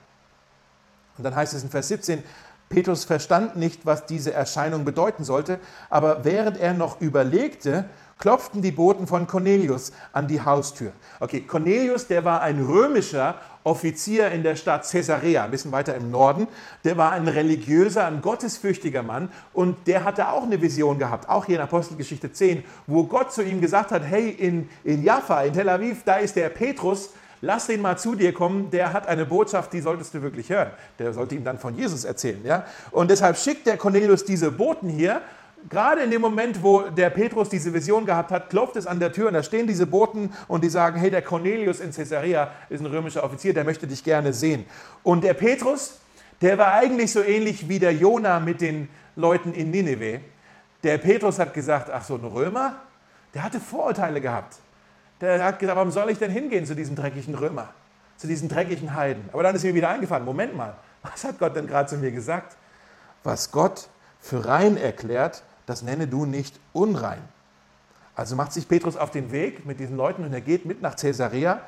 Und 1.18 1.24
dann 1.24 1.34
heißt 1.34 1.54
es 1.54 1.64
in 1.64 1.70
Vers 1.70 1.88
17, 1.88 2.22
Petrus 2.68 3.04
verstand 3.04 3.56
nicht, 3.56 3.87
was 3.87 4.06
diese 4.06 4.32
Erscheinung 4.32 4.84
bedeuten 4.84 5.24
sollte, 5.24 5.58
aber 5.90 6.24
während 6.24 6.58
er 6.58 6.74
noch 6.74 7.00
überlegte, 7.00 7.84
klopften 8.18 8.62
die 8.62 8.72
Boten 8.72 9.07
von 9.07 9.27
Cornelius 9.27 9.92
an 10.12 10.29
die 10.29 10.40
Haustür. 10.40 10.92
Okay, 11.20 11.40
Cornelius, 11.40 12.07
der 12.07 12.24
war 12.24 12.42
ein 12.42 12.64
römischer 12.64 13.37
Offizier 13.64 14.31
in 14.31 14.42
der 14.42 14.57
Stadt 14.57 14.88
Caesarea, 14.88 15.44
ein 15.44 15.50
bisschen 15.50 15.72
weiter 15.72 15.94
im 15.94 16.11
Norden. 16.11 16.46
Der 16.85 16.96
war 16.96 17.12
ein 17.12 17.27
religiöser, 17.27 18.07
ein 18.07 18.20
gottesfürchtiger 18.20 19.03
Mann 19.03 19.31
und 19.53 19.87
der 19.87 20.05
hatte 20.05 20.29
auch 20.29 20.42
eine 20.42 20.61
Vision 20.61 20.98
gehabt, 20.98 21.29
auch 21.29 21.46
hier 21.46 21.57
in 21.57 21.62
Apostelgeschichte 21.62 22.33
10, 22.33 22.62
wo 22.87 23.05
Gott 23.05 23.33
zu 23.33 23.42
ihm 23.42 23.61
gesagt 23.61 23.90
hat, 23.90 24.03
hey, 24.05 24.29
in, 24.29 24.68
in 24.85 25.03
Jaffa, 25.03 25.42
in 25.42 25.55
Tel 25.55 25.68
Aviv, 25.68 26.03
da 26.05 26.16
ist 26.16 26.37
der 26.37 26.50
Petrus, 26.50 27.11
lass 27.40 27.66
den 27.66 27.81
mal 27.81 27.96
zu 27.96 28.14
dir 28.14 28.35
kommen, 28.35 28.70
der 28.70 28.92
hat 28.92 29.07
eine 29.07 29.24
Botschaft, 29.24 29.72
die 29.72 29.81
solltest 29.81 30.12
du 30.12 30.22
wirklich 30.22 30.50
hören. 30.50 30.70
Der 30.98 31.12
sollte 31.14 31.35
ihm 31.35 31.44
dann 31.44 31.59
von 31.59 31.74
Jesus 31.77 32.05
erzählen. 32.05 32.40
Ja? 32.44 32.66
Und 32.90 33.11
deshalb 33.11 33.37
schickt 33.38 33.66
der 33.66 33.79
Cornelius 33.79 34.24
diese 34.24 34.50
Boten 34.50 34.88
hier 34.88 35.22
gerade 35.68 36.03
in 36.03 36.11
dem 36.11 36.20
Moment, 36.20 36.62
wo 36.62 36.83
der 36.83 37.11
Petrus 37.11 37.48
diese 37.48 37.72
Vision 37.72 38.07
gehabt 38.07 38.31
hat, 38.31 38.50
klopft 38.50 38.77
es 38.77 38.87
an 38.87 39.00
der 39.00 39.12
Tür 39.12 39.29
und 39.29 39.35
da 39.35 39.42
stehen 39.42 39.66
diese 39.66 39.87
Boten 39.87 40.33
und 40.48 40.62
die 40.64 40.68
sagen, 40.68 40.98
hey, 40.98 41.11
der 41.11 41.22
Cornelius 41.22 41.81
in 41.81 41.92
Caesarea 41.92 42.50
ist 42.68 42.81
ein 42.81 42.87
römischer 42.87 43.24
Offizier, 43.24 43.55
der 43.55 43.64
möchte 43.64 43.87
dich 43.87 44.05
gerne 44.05 44.33
sehen. 44.33 44.66
Und 45.03 45.24
der 45.24 45.35
Petrus, 45.35 45.98
der 46.40 46.59
war 46.59 46.72
eigentlich 46.72 47.12
so 47.12 47.22
ähnlich 47.22 47.68
wie 47.68 47.79
der 47.79 47.94
Jona 47.94 48.40
mit 48.40 48.61
den 48.61 48.88
Leuten 49.16 49.53
in 49.53 49.70
Nineveh. 49.70 50.20
Der 50.83 50.98
Petrus 50.98 51.38
hat 51.38 51.55
gesagt, 51.55 51.90
ach 51.90 52.05
so, 52.05 52.16
ein 52.16 52.24
Römer, 52.24 52.77
der 53.33 53.42
hatte 53.42 53.61
Vorurteile 53.61 54.20
gehabt. 54.20 54.57
Der 55.20 55.42
hat 55.42 55.59
gesagt, 55.59 55.77
warum 55.77 55.90
soll 55.90 56.11
ich 56.11 56.18
denn 56.18 56.31
hingehen 56.31 56.66
zu 56.66 56.74
diesem 56.74 56.96
dreckigen 56.96 57.35
Römer, 57.35 57.70
zu 58.16 58.27
diesen 58.27 58.48
dreckigen 58.48 58.94
Heiden? 58.94 59.29
Aber 59.33 59.42
dann 59.42 59.55
ist 59.55 59.64
mir 59.64 59.74
wieder 59.74 59.88
eingefallen, 59.88 60.24
Moment 60.24 60.57
mal, 60.57 60.74
was 61.03 61.24
hat 61.24 61.38
Gott 61.38 61.57
denn 61.57 61.66
gerade 61.66 61.88
zu 61.88 61.96
mir 61.96 62.11
gesagt? 62.11 62.57
Was 63.22 63.50
Gott 63.50 63.88
für 64.20 64.44
rein 64.44 64.77
erklärt, 64.77 65.42
das 65.66 65.83
nenne 65.83 66.07
du 66.07 66.27
nicht 66.27 66.59
unrein. 66.72 67.22
Also 68.16 68.37
macht 68.37 68.53
sich 68.53 68.68
Petrus 68.68 68.96
auf 68.96 69.11
den 69.11 69.33
Weg 69.33 69.66
mit 69.66 69.81
diesen 69.81 69.96
Leuten 69.96 70.24
und 70.24 70.33
er 70.33 70.40
geht 70.40 70.64
mit 70.66 70.83
nach 70.83 70.96
Caesarea. 70.96 71.61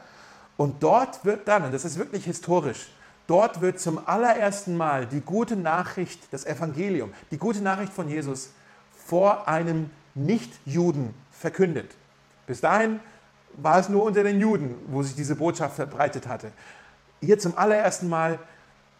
Und 0.57 0.83
dort 0.83 1.25
wird 1.25 1.49
dann, 1.49 1.65
und 1.65 1.75
das 1.75 1.85
ist 1.85 1.99
wirklich 1.99 2.25
historisch, 2.25 2.89
dort 3.27 3.61
wird 3.61 3.81
zum 3.81 4.01
allerersten 4.07 4.77
Mal 4.77 5.07
die 5.07 5.21
gute 5.21 5.57
Nachricht, 5.57 6.21
das 6.33 6.47
Evangelium, 6.47 7.13
die 7.31 7.39
gute 7.39 7.61
Nachricht 7.61 7.93
von 7.93 8.09
Jesus 8.09 8.51
vor 9.07 9.49
einem 9.49 9.91
Nichtjuden 10.15 11.15
verkündet. 11.31 11.95
Bis 12.47 12.61
dahin 12.61 13.01
war 13.57 13.79
es 13.79 13.89
nur 13.89 14.05
unter 14.05 14.23
den 14.23 14.41
Juden, 14.41 14.75
wo 14.89 15.03
sich 15.03 15.15
diese 15.15 15.37
Botschaft 15.37 15.77
verbreitet 15.77 16.27
hatte. 16.27 16.53
hier 17.21 17.39
zum 17.39 17.57
allerersten 17.59 18.09
Mal 18.09 18.39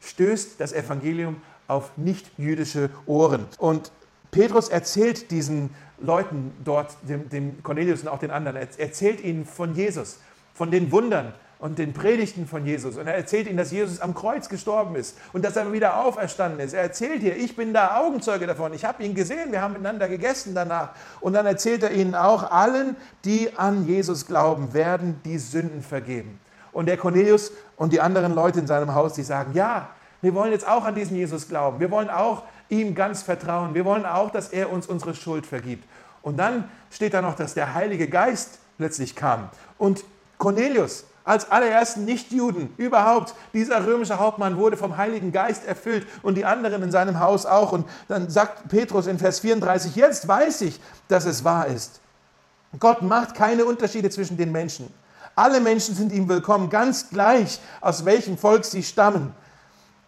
stößt 0.01 0.61
das 0.61 0.73
Evangelium 0.73 1.41
auf 1.69 1.97
nicht-jüdische 1.97 2.91
Ohren. 3.07 3.47
Und 3.59 3.93
Petrus 4.37 4.69
erzählt 4.69 5.31
diesen 5.31 5.71
Leuten 5.99 6.53
dort, 6.63 6.97
dem, 7.03 7.29
dem 7.31 7.63
Cornelius 7.63 8.03
und 8.03 8.09
auch 8.09 8.19
den 8.19 8.31
anderen, 8.31 8.57
er 8.57 8.69
erzählt 8.79 9.23
ihnen 9.23 9.47
von 9.47 9.75
Jesus, 9.75 10.21
von 10.53 10.71
den 10.71 10.93
Wundern, 10.93 11.33
und 11.59 11.79
den 11.79 11.95
Predigten 11.95 12.47
von 12.47 12.67
Jesus. 12.67 12.99
Und 12.99 13.07
er 13.07 13.15
erzählt 13.15 13.47
ihnen, 13.47 13.57
dass 13.57 13.73
Jesus 13.73 14.01
am 14.01 14.15
Kreuz 14.15 14.51
gestorben 14.51 14.95
ist 14.95 15.17
und 15.33 15.43
dass 15.43 15.57
er 15.57 15.73
wieder 15.73 16.05
auferstanden 16.05 16.61
ist. 16.61 16.75
Er 16.75 16.83
erzählt 16.83 17.23
hier, 17.23 17.35
ich 17.35 17.57
bin 17.57 17.73
da 17.73 17.97
Augenzeuge 17.97 18.47
davon. 18.47 18.75
Ich 18.75 18.85
habe 18.85 19.03
ihn 19.03 19.15
gesehen, 19.15 19.53
wir 19.53 19.63
haben 19.63 19.73
miteinander 19.73 20.07
gegessen 20.07 20.55
danach. 20.55 20.91
Und 21.21 21.33
dann 21.33 21.47
erzählt 21.47 21.83
er 21.83 21.93
ihnen 21.93 22.15
auch, 22.15 22.51
allen, 22.51 22.95
die 23.25 23.57
an 23.57 23.87
Jesus 23.87 24.27
glauben, 24.27 24.75
werden 24.75 25.19
die 25.25 25.39
Sünden 25.39 25.83
vergeben. 25.83 26.39
Und 26.73 26.87
der 26.87 26.99
Cornelius 26.99 27.53
und 27.77 27.95
die 27.95 28.03
anderen 28.03 28.35
Leute 28.35 28.59
in 28.59 28.67
seinem 28.67 28.95
Haus, 28.95 29.15
die 29.15 29.23
sagen, 29.23 29.53
ja, 29.55 29.89
wir 30.21 30.35
wollen 30.35 30.53
jetzt 30.53 30.69
auch 30.69 30.85
an 30.85 30.95
diesen 30.95 31.17
Jesus 31.17 31.49
glauben. 31.49 31.81
Wir 31.81 31.91
wollen 31.91 32.11
auch 32.11 32.43
ihm 32.69 32.95
ganz 32.95 33.23
vertrauen. 33.23 33.75
Wir 33.75 33.85
wollen 33.85 34.07
auch, 34.07 34.31
dass 34.31 34.49
er 34.49 34.73
uns 34.73 34.87
unsere 34.87 35.15
Schuld 35.15 35.47
vergibt. 35.47 35.85
Und 36.23 36.39
dann 36.39 36.69
steht 36.91 37.15
da 37.15 37.23
noch, 37.23 37.37
dass 37.37 37.55
der 37.55 37.75
Heilige 37.75 38.09
Geist 38.09 38.59
plötzlich 38.79 39.15
kam. 39.15 39.49
Und 39.79 40.05
Cornelius, 40.39 41.05
als 41.27 41.51
allerersten 41.51 42.05
Nichtjuden 42.05 42.73
überhaupt. 42.79 43.35
Dieser 43.53 43.85
römische 43.85 44.19
Hauptmann 44.19 44.57
wurde 44.57 44.77
vom 44.77 44.97
Heiligen 44.97 45.33
Geist 45.33 45.67
erfüllt 45.67 46.07
und 46.23 46.37
die 46.37 46.45
anderen 46.45 46.83
in 46.83 46.93
seinem 46.93 47.19
Haus 47.21 47.45
auch. 47.45 47.73
Und 47.73 47.87
dann 48.09 48.31
sagt 48.31 48.69
Petrus 48.69 49.09
in 49.09 49.19
Vers 49.19 49.41
34, 49.41 49.97
jetzt 49.97 50.27
weiß 50.27 50.63
ich, 50.63 50.81
dass 51.09 51.27
es 51.27 51.45
wahr 51.45 51.67
ist. 51.67 52.01
Gott 52.79 53.03
macht 53.03 53.35
keine 53.35 53.65
Unterschiede 53.65 54.09
zwischen 54.09 54.37
den 54.37 54.53
Menschen. 54.53 54.93
Alle 55.35 55.61
Menschen 55.61 55.95
sind 55.95 56.13
ihm 56.13 56.29
willkommen, 56.29 56.71
ganz 56.71 57.11
gleich, 57.11 57.61
aus 57.81 58.05
welchem 58.05 58.39
Volk 58.39 58.65
sie 58.65 58.83
stammen. 58.83 59.35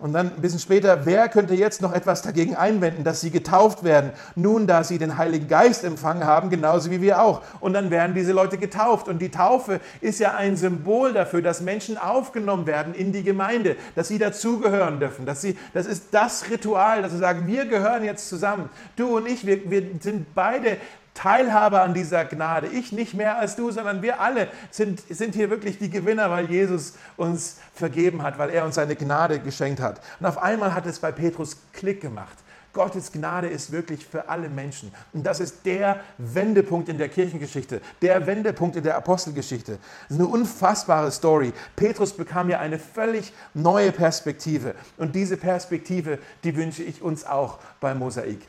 Und 0.01 0.13
dann 0.13 0.33
ein 0.33 0.41
bisschen 0.41 0.61
später, 0.61 1.07
wer 1.07 1.29
könnte 1.29 1.55
jetzt 1.55 1.83
noch 1.83 1.93
etwas 1.93 2.23
dagegen 2.23 2.55
einwenden, 2.55 3.03
dass 3.03 3.21
sie 3.21 3.33
getauft 3.33 3.83
werden, 3.83 4.13
nun 4.37 4.69
da 4.69 4.85
sie 4.85 4.97
den 4.97 5.19
Heiligen 5.19 5.49
Geist 5.49 5.83
empfangen 5.83 6.25
haben, 6.25 6.51
genauso 6.51 6.93
wie 6.93 7.01
wir 7.01 7.21
auch. 7.21 7.43
Und 7.59 7.73
dann 7.73 7.91
werden 7.91 8.15
diese 8.15 8.31
Leute 8.33 8.59
getauft. 8.59 9.09
Und 9.09 9.19
die 9.19 9.31
Taufe 9.31 9.81
ist 10.01 10.21
ja 10.21 10.37
ein 10.37 10.57
Symbol 10.57 11.13
dafür, 11.15 11.43
dass 11.43 11.61
Menschen 11.63 11.99
aufgenommen 11.99 12.67
werden 12.67 12.95
in 12.95 13.11
die 13.11 13.25
Gemeinde, 13.25 13.75
dass 13.97 14.07
sie 14.07 14.19
dazugehören 14.19 15.01
dürfen. 15.01 15.27
Dass 15.27 15.41
sie, 15.41 15.59
das 15.75 15.87
ist 15.87 16.05
das 16.13 16.49
Ritual, 16.49 17.03
dass 17.03 17.11
sie 17.11 17.19
sagen, 17.19 17.49
wir 17.49 17.67
gehören 17.67 18.05
jetzt 18.05 18.29
zusammen. 18.29 18.69
Du 18.95 19.17
und 19.17 19.27
ich, 19.27 19.47
wir, 19.47 19.69
wir 19.69 19.83
sind 20.01 20.33
beide 20.33 20.77
Teilhaber 21.19 21.83
an 21.83 21.95
dieser 21.95 22.25
Gnade. 22.25 22.69
Ich 22.69 22.93
nicht 22.93 23.13
mehr 23.13 23.39
als 23.39 23.57
du, 23.57 23.73
sondern 23.73 24.03
wir 24.03 24.21
alle 24.21 24.47
sind, 24.71 25.03
sind 25.11 25.35
hier 25.35 25.51
wirklich 25.51 25.77
die 25.77 25.91
Gewinner, 25.91 26.31
weil 26.31 26.49
Jesus 26.49 26.95
uns 27.17 27.57
vergeben 27.75 28.23
hat, 28.23 28.39
weil 28.39 28.51
er 28.51 28.65
uns 28.65 28.77
seine 28.77 28.95
Gnade 28.95 29.41
geschenkt 29.41 29.81
hat. 29.81 30.01
Und 30.21 30.27
auf 30.27 30.39
einmal 30.39 30.75
hat 30.75 30.87
es 30.87 31.01
bei 31.01 31.11
Petrus 31.11 31.57
Klick 31.73 32.01
gemacht. 32.01 32.39
Gottes 32.73 33.11
Gnade 33.11 33.49
ist 33.49 33.73
wirklich 33.73 34.07
für 34.07 34.29
alle 34.29 34.49
Menschen. 34.49 34.93
Und 35.13 35.27
das 35.27 35.41
ist 35.41 35.67
der 35.67 35.99
Wendepunkt 36.19 36.89
in 36.89 36.99
der 36.99 37.09
Kirchengeschichte, 37.09 37.81
der 38.01 38.25
Wendepunkt 38.29 38.77
in 38.77 38.85
der 38.85 38.97
Apostelgeschichte. 38.97 39.79
Das 40.09 40.17
ist 40.17 40.23
eine 40.23 40.29
unfassbare 40.29 41.11
Story. 41.11 41.53
Petrus 41.75 42.13
bekam 42.13 42.49
ja 42.49 42.61
eine 42.61 42.79
völlig 42.79 43.33
neue 43.55 43.91
Perspektive. 43.91 44.77
Und 44.97 45.17
diese 45.17 45.37
Perspektive, 45.37 46.21
die 46.45 46.55
wünsche 46.55 46.85
ich 46.85 47.03
uns 47.03 47.27
auch 47.27 47.59
beim 47.81 47.99
Mosaik. 47.99 48.47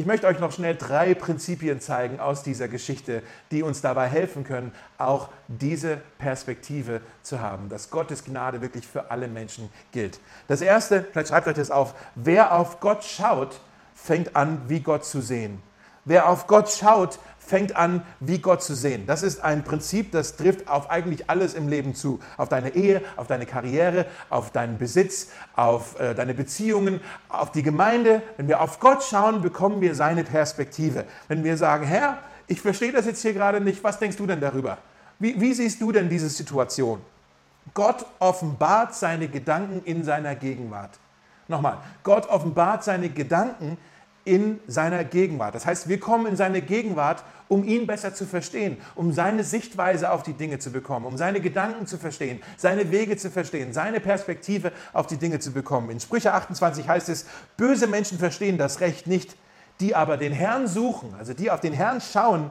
Ich 0.00 0.06
möchte 0.06 0.26
euch 0.26 0.38
noch 0.38 0.50
schnell 0.50 0.76
drei 0.76 1.12
Prinzipien 1.12 1.78
zeigen 1.78 2.20
aus 2.20 2.42
dieser 2.42 2.68
Geschichte, 2.68 3.22
die 3.50 3.62
uns 3.62 3.82
dabei 3.82 4.08
helfen 4.08 4.44
können, 4.44 4.72
auch 4.96 5.28
diese 5.46 5.98
Perspektive 6.16 7.02
zu 7.22 7.42
haben, 7.42 7.68
dass 7.68 7.90
Gottes 7.90 8.24
Gnade 8.24 8.62
wirklich 8.62 8.86
für 8.86 9.10
alle 9.10 9.28
Menschen 9.28 9.68
gilt. 9.92 10.18
Das 10.48 10.62
erste, 10.62 11.06
vielleicht 11.12 11.28
schreibt 11.28 11.48
euch 11.48 11.54
das 11.56 11.70
auf, 11.70 11.94
wer 12.14 12.54
auf 12.54 12.80
Gott 12.80 13.04
schaut, 13.04 13.60
fängt 13.94 14.36
an, 14.36 14.62
wie 14.68 14.80
Gott 14.80 15.04
zu 15.04 15.20
sehen. 15.20 15.62
Wer 16.06 16.30
auf 16.30 16.46
Gott 16.46 16.70
schaut, 16.70 17.18
fängt 17.50 17.76
an, 17.76 18.02
wie 18.20 18.38
Gott 18.38 18.62
zu 18.62 18.74
sehen. 18.74 19.06
Das 19.06 19.22
ist 19.22 19.42
ein 19.42 19.64
Prinzip, 19.64 20.12
das 20.12 20.36
trifft 20.36 20.68
auf 20.68 20.88
eigentlich 20.88 21.28
alles 21.28 21.54
im 21.54 21.68
Leben 21.68 21.94
zu. 21.94 22.20
Auf 22.36 22.48
deine 22.48 22.74
Ehe, 22.74 23.02
auf 23.16 23.26
deine 23.26 23.44
Karriere, 23.44 24.06
auf 24.30 24.52
deinen 24.52 24.78
Besitz, 24.78 25.28
auf 25.56 25.98
äh, 25.98 26.14
deine 26.14 26.32
Beziehungen, 26.32 27.00
auf 27.28 27.50
die 27.50 27.62
Gemeinde. 27.62 28.22
Wenn 28.36 28.48
wir 28.48 28.60
auf 28.60 28.78
Gott 28.78 29.02
schauen, 29.02 29.42
bekommen 29.42 29.80
wir 29.80 29.94
seine 29.94 30.24
Perspektive. 30.24 31.04
Wenn 31.28 31.44
wir 31.44 31.56
sagen, 31.56 31.84
Herr, 31.84 32.18
ich 32.46 32.60
verstehe 32.60 32.92
das 32.92 33.04
jetzt 33.04 33.20
hier 33.20 33.34
gerade 33.34 33.60
nicht, 33.60 33.82
was 33.82 33.98
denkst 33.98 34.16
du 34.16 34.26
denn 34.26 34.40
darüber? 34.40 34.78
Wie, 35.18 35.38
wie 35.40 35.52
siehst 35.52 35.80
du 35.82 35.92
denn 35.92 36.08
diese 36.08 36.28
Situation? 36.28 37.00
Gott 37.74 38.06
offenbart 38.20 38.94
seine 38.94 39.28
Gedanken 39.28 39.82
in 39.84 40.04
seiner 40.04 40.34
Gegenwart. 40.34 40.98
Nochmal, 41.48 41.78
Gott 42.04 42.28
offenbart 42.28 42.84
seine 42.84 43.08
Gedanken 43.10 43.76
in 44.24 44.60
seiner 44.66 45.04
Gegenwart. 45.04 45.54
Das 45.54 45.66
heißt, 45.66 45.88
wir 45.88 45.98
kommen 45.98 46.26
in 46.26 46.36
seine 46.36 46.60
Gegenwart, 46.60 47.24
um 47.48 47.64
ihn 47.64 47.86
besser 47.86 48.14
zu 48.14 48.26
verstehen, 48.26 48.76
um 48.94 49.12
seine 49.12 49.44
Sichtweise 49.44 50.12
auf 50.12 50.22
die 50.22 50.34
Dinge 50.34 50.58
zu 50.58 50.70
bekommen, 50.70 51.06
um 51.06 51.16
seine 51.16 51.40
Gedanken 51.40 51.86
zu 51.86 51.98
verstehen, 51.98 52.40
seine 52.56 52.90
Wege 52.90 53.16
zu 53.16 53.30
verstehen, 53.30 53.72
seine 53.72 53.98
Perspektive 53.98 54.72
auf 54.92 55.06
die 55.06 55.16
Dinge 55.16 55.40
zu 55.40 55.52
bekommen. 55.52 55.90
In 55.90 56.00
Sprüche 56.00 56.32
28 56.32 56.88
heißt 56.88 57.08
es, 57.08 57.26
böse 57.56 57.86
Menschen 57.86 58.18
verstehen 58.18 58.58
das 58.58 58.80
Recht 58.80 59.06
nicht, 59.06 59.36
die 59.80 59.94
aber 59.94 60.16
den 60.16 60.32
Herrn 60.32 60.68
suchen, 60.68 61.14
also 61.18 61.32
die 61.32 61.50
auf 61.50 61.60
den 61.60 61.72
Herrn 61.72 62.00
schauen, 62.00 62.50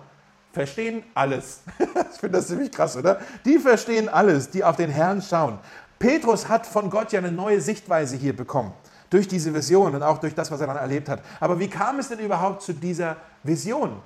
verstehen 0.52 1.04
alles. 1.14 1.62
ich 1.80 2.20
finde 2.20 2.40
das 2.40 2.48
ziemlich 2.48 2.72
krass, 2.72 2.98
oder? 2.98 3.20
Die 3.46 3.60
verstehen 3.60 4.10
alles, 4.10 4.50
die 4.50 4.64
auf 4.64 4.76
den 4.76 4.90
Herrn 4.90 5.22
schauen. 5.22 5.60
Petrus 6.00 6.50
hat 6.50 6.66
von 6.66 6.90
Gott 6.90 7.12
ja 7.12 7.20
eine 7.20 7.32
neue 7.32 7.62
Sichtweise 7.62 8.16
hier 8.16 8.36
bekommen 8.36 8.74
durch 9.10 9.28
diese 9.28 9.54
Vision 9.54 9.96
und 9.96 10.04
auch 10.04 10.20
durch 10.20 10.36
das, 10.36 10.52
was 10.52 10.62
er 10.62 10.68
dann 10.68 10.78
erlebt 10.78 11.10
hat. 11.10 11.22
Aber 11.40 11.60
wie 11.60 11.70
kam 11.70 12.00
es 12.00 12.10
denn 12.10 12.20
überhaupt 12.20 12.62
zu 12.62 12.74
dieser 12.74 13.18
Vision? 13.44 14.02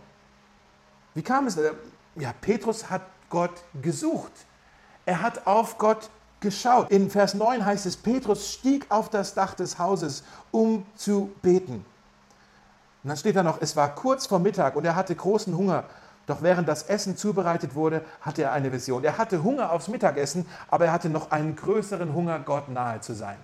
Wie 1.14 1.22
kam 1.22 1.48
es? 1.48 1.58
Ja, 2.16 2.34
Petrus 2.42 2.90
hat 2.90 3.02
Gott 3.30 3.64
gesucht. 3.82 4.32
Er 5.06 5.22
hat 5.22 5.46
auf 5.46 5.78
Gott 5.78 6.10
geschaut. 6.40 6.92
In 6.92 7.10
Vers 7.10 7.34
9 7.34 7.66
heißt 7.66 7.86
es, 7.86 7.98
Petrus 7.98 8.52
stieg 8.54 8.86
auf 8.90 9.10
das 9.10 9.34
Dach 9.34 9.54
des 9.54 9.80
Hauses, 9.80 10.24
um 10.52 10.86
zu 10.96 11.32
beten. 11.42 11.86
Und 13.04 13.10
dann 13.10 13.18
steht 13.18 13.36
da 13.36 13.44
noch, 13.44 13.62
es 13.62 13.76
war 13.76 13.94
kurz 13.96 14.28
vor 14.28 14.40
Mittag 14.40 14.76
und 14.76 14.86
er 14.86 14.96
hatte 14.96 15.16
großen 15.16 15.56
Hunger. 15.58 15.84
Doch 16.26 16.42
während 16.42 16.70
das 16.70 16.84
Essen 16.84 17.18
zubereitet 17.18 17.76
wurde, 17.76 18.02
hatte 18.22 18.44
er 18.44 18.54
eine 18.54 18.72
Vision. 18.72 19.04
Er 19.04 19.18
hatte 19.18 19.44
Hunger 19.44 19.72
aufs 19.74 19.90
Mittagessen, 19.90 20.46
aber 20.70 20.86
er 20.86 20.94
hatte 20.94 21.10
noch 21.10 21.32
einen 21.32 21.56
größeren 21.56 22.14
Hunger, 22.14 22.40
Gott 22.40 22.70
nahe 22.70 23.02
zu 23.02 23.14
sein. 23.14 23.36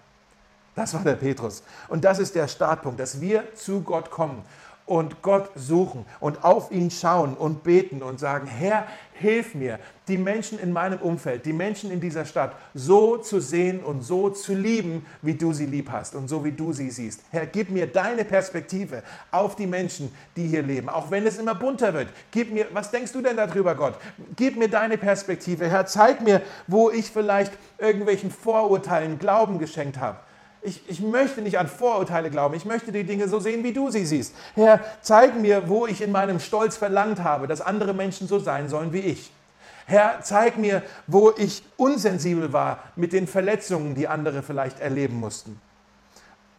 Das 0.79 0.93
war 0.93 1.03
der 1.03 1.15
Petrus. 1.15 1.61
Und 1.89 2.05
das 2.05 2.19
ist 2.19 2.35
der 2.35 2.47
Startpunkt, 2.47 3.01
dass 3.01 3.19
wir 3.19 3.53
zu 3.53 3.81
Gott 3.81 4.09
kommen 4.09 4.43
und 4.85 5.21
Gott 5.21 5.49
suchen 5.53 6.05
und 6.21 6.45
auf 6.45 6.71
ihn 6.71 6.89
schauen 6.89 7.33
und 7.33 7.63
beten 7.63 8.01
und 8.01 8.17
sagen, 8.17 8.47
Herr, 8.47 8.87
hilf 9.11 9.55
mir, 9.55 9.77
die 10.07 10.17
Menschen 10.17 10.57
in 10.57 10.71
meinem 10.71 10.99
Umfeld, 10.99 11.45
die 11.45 11.51
Menschen 11.51 11.91
in 11.91 11.99
dieser 11.99 12.23
Stadt 12.23 12.55
so 12.73 13.17
zu 13.17 13.41
sehen 13.41 13.83
und 13.83 14.03
so 14.03 14.29
zu 14.29 14.53
lieben, 14.53 15.05
wie 15.21 15.33
du 15.33 15.51
sie 15.51 15.65
lieb 15.65 15.91
hast 15.91 16.15
und 16.15 16.29
so 16.29 16.45
wie 16.45 16.53
du 16.53 16.71
sie 16.71 16.91
siehst. 16.91 17.23
Herr, 17.29 17.45
gib 17.45 17.69
mir 17.71 17.85
deine 17.85 18.23
Perspektive 18.23 19.03
auf 19.31 19.57
die 19.57 19.67
Menschen, 19.67 20.15
die 20.37 20.47
hier 20.47 20.63
leben, 20.63 20.87
auch 20.87 21.11
wenn 21.11 21.27
es 21.27 21.37
immer 21.39 21.55
bunter 21.55 21.93
wird. 21.93 22.07
Gib 22.31 22.53
mir, 22.53 22.67
was 22.71 22.89
denkst 22.89 23.11
du 23.11 23.21
denn 23.21 23.35
darüber, 23.35 23.75
Gott? 23.75 23.95
Gib 24.37 24.55
mir 24.55 24.69
deine 24.69 24.97
Perspektive. 24.97 25.69
Herr, 25.69 25.85
zeig 25.87 26.21
mir, 26.21 26.41
wo 26.67 26.89
ich 26.89 27.11
vielleicht 27.11 27.51
irgendwelchen 27.77 28.31
Vorurteilen 28.31 29.19
Glauben 29.19 29.59
geschenkt 29.59 29.99
habe. 29.99 30.19
Ich, 30.61 30.81
ich 30.89 30.99
möchte 30.99 31.41
nicht 31.41 31.57
an 31.57 31.67
Vorurteile 31.67 32.29
glauben. 32.29 32.55
Ich 32.55 32.65
möchte 32.65 32.91
die 32.91 33.05
Dinge 33.05 33.27
so 33.29 33.39
sehen, 33.39 33.63
wie 33.63 33.71
du 33.71 33.89
sie 33.91 34.05
siehst. 34.05 34.35
Herr, 34.55 34.81
zeig 35.01 35.39
mir, 35.39 35.69
wo 35.69 35.87
ich 35.87 36.01
in 36.01 36.11
meinem 36.11 36.39
Stolz 36.39 36.75
verlangt 36.75 37.23
habe, 37.23 37.47
dass 37.47 37.61
andere 37.61 37.93
Menschen 37.93 38.27
so 38.27 38.39
sein 38.39 38.67
sollen 38.67 38.91
wie 38.91 38.99
ich. 38.99 39.31
Herr, 39.85 40.19
zeig 40.21 40.57
mir, 40.57 40.83
wo 41.07 41.31
ich 41.35 41.63
unsensibel 41.77 42.53
war 42.53 42.83
mit 42.95 43.13
den 43.13 43.25
Verletzungen, 43.25 43.95
die 43.95 44.07
andere 44.07 44.43
vielleicht 44.43 44.79
erleben 44.79 45.15
mussten. 45.15 45.59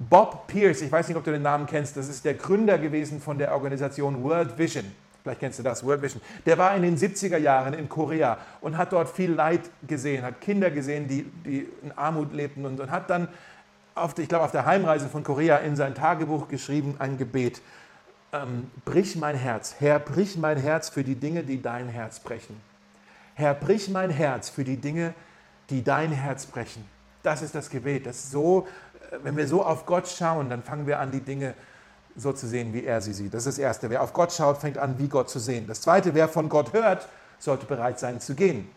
Bob 0.00 0.46
Pierce, 0.46 0.80
ich 0.80 0.90
weiß 0.90 1.08
nicht, 1.08 1.16
ob 1.16 1.24
du 1.24 1.30
den 1.30 1.42
Namen 1.42 1.66
kennst, 1.66 1.96
das 1.96 2.08
ist 2.08 2.24
der 2.24 2.34
Gründer 2.34 2.78
gewesen 2.78 3.20
von 3.20 3.36
der 3.36 3.52
Organisation 3.52 4.24
World 4.24 4.56
Vision. 4.58 4.84
Vielleicht 5.22 5.40
kennst 5.40 5.58
du 5.58 5.62
das, 5.62 5.84
World 5.84 6.00
Vision. 6.00 6.22
Der 6.46 6.56
war 6.56 6.74
in 6.74 6.82
den 6.82 6.96
70er 6.96 7.36
Jahren 7.36 7.74
in 7.74 7.88
Korea 7.88 8.38
und 8.62 8.78
hat 8.78 8.94
dort 8.94 9.10
viel 9.10 9.32
Leid 9.32 9.60
gesehen, 9.86 10.24
hat 10.24 10.40
Kinder 10.40 10.70
gesehen, 10.70 11.06
die, 11.06 11.22
die 11.44 11.68
in 11.82 11.92
Armut 11.92 12.32
lebten 12.32 12.64
und, 12.64 12.80
und 12.80 12.90
hat 12.90 13.10
dann 13.10 13.28
auf, 14.02 14.18
ich 14.18 14.28
glaube, 14.28 14.44
auf 14.44 14.52
der 14.52 14.66
Heimreise 14.66 15.08
von 15.08 15.22
Korea 15.22 15.58
in 15.58 15.76
sein 15.76 15.94
Tagebuch 15.94 16.48
geschrieben, 16.48 16.96
ein 16.98 17.18
Gebet. 17.18 17.62
Ähm, 18.32 18.70
brich 18.84 19.16
mein 19.16 19.36
Herz, 19.36 19.76
Herr, 19.78 19.98
brich 19.98 20.36
mein 20.36 20.56
Herz 20.56 20.88
für 20.88 21.02
die 21.02 21.16
Dinge, 21.16 21.42
die 21.42 21.60
dein 21.60 21.88
Herz 21.88 22.20
brechen. 22.20 22.60
Herr, 23.34 23.54
brich 23.54 23.88
mein 23.88 24.10
Herz 24.10 24.48
für 24.48 24.64
die 24.64 24.76
Dinge, 24.76 25.14
die 25.68 25.82
dein 25.82 26.12
Herz 26.12 26.46
brechen. 26.46 26.84
Das 27.22 27.42
ist 27.42 27.54
das 27.54 27.70
Gebet. 27.70 28.06
Das 28.06 28.30
so, 28.30 28.66
äh, 29.10 29.16
wenn 29.22 29.36
wir 29.36 29.48
so 29.48 29.64
auf 29.64 29.86
Gott 29.86 30.08
schauen, 30.08 30.48
dann 30.48 30.62
fangen 30.62 30.86
wir 30.86 31.00
an, 31.00 31.10
die 31.10 31.20
Dinge 31.20 31.54
so 32.16 32.32
zu 32.32 32.46
sehen, 32.46 32.72
wie 32.72 32.84
er 32.84 33.00
sie 33.00 33.12
sieht. 33.12 33.34
Das 33.34 33.46
ist 33.46 33.58
das 33.58 33.62
Erste. 33.62 33.90
Wer 33.90 34.02
auf 34.02 34.12
Gott 34.12 34.32
schaut, 34.32 34.58
fängt 34.58 34.78
an, 34.78 34.98
wie 34.98 35.08
Gott 35.08 35.30
zu 35.30 35.38
sehen. 35.38 35.66
Das 35.66 35.80
Zweite, 35.80 36.14
wer 36.14 36.28
von 36.28 36.48
Gott 36.48 36.72
hört, 36.72 37.08
sollte 37.38 37.66
bereit 37.66 37.98
sein 37.98 38.20
zu 38.20 38.34
gehen. 38.34 38.68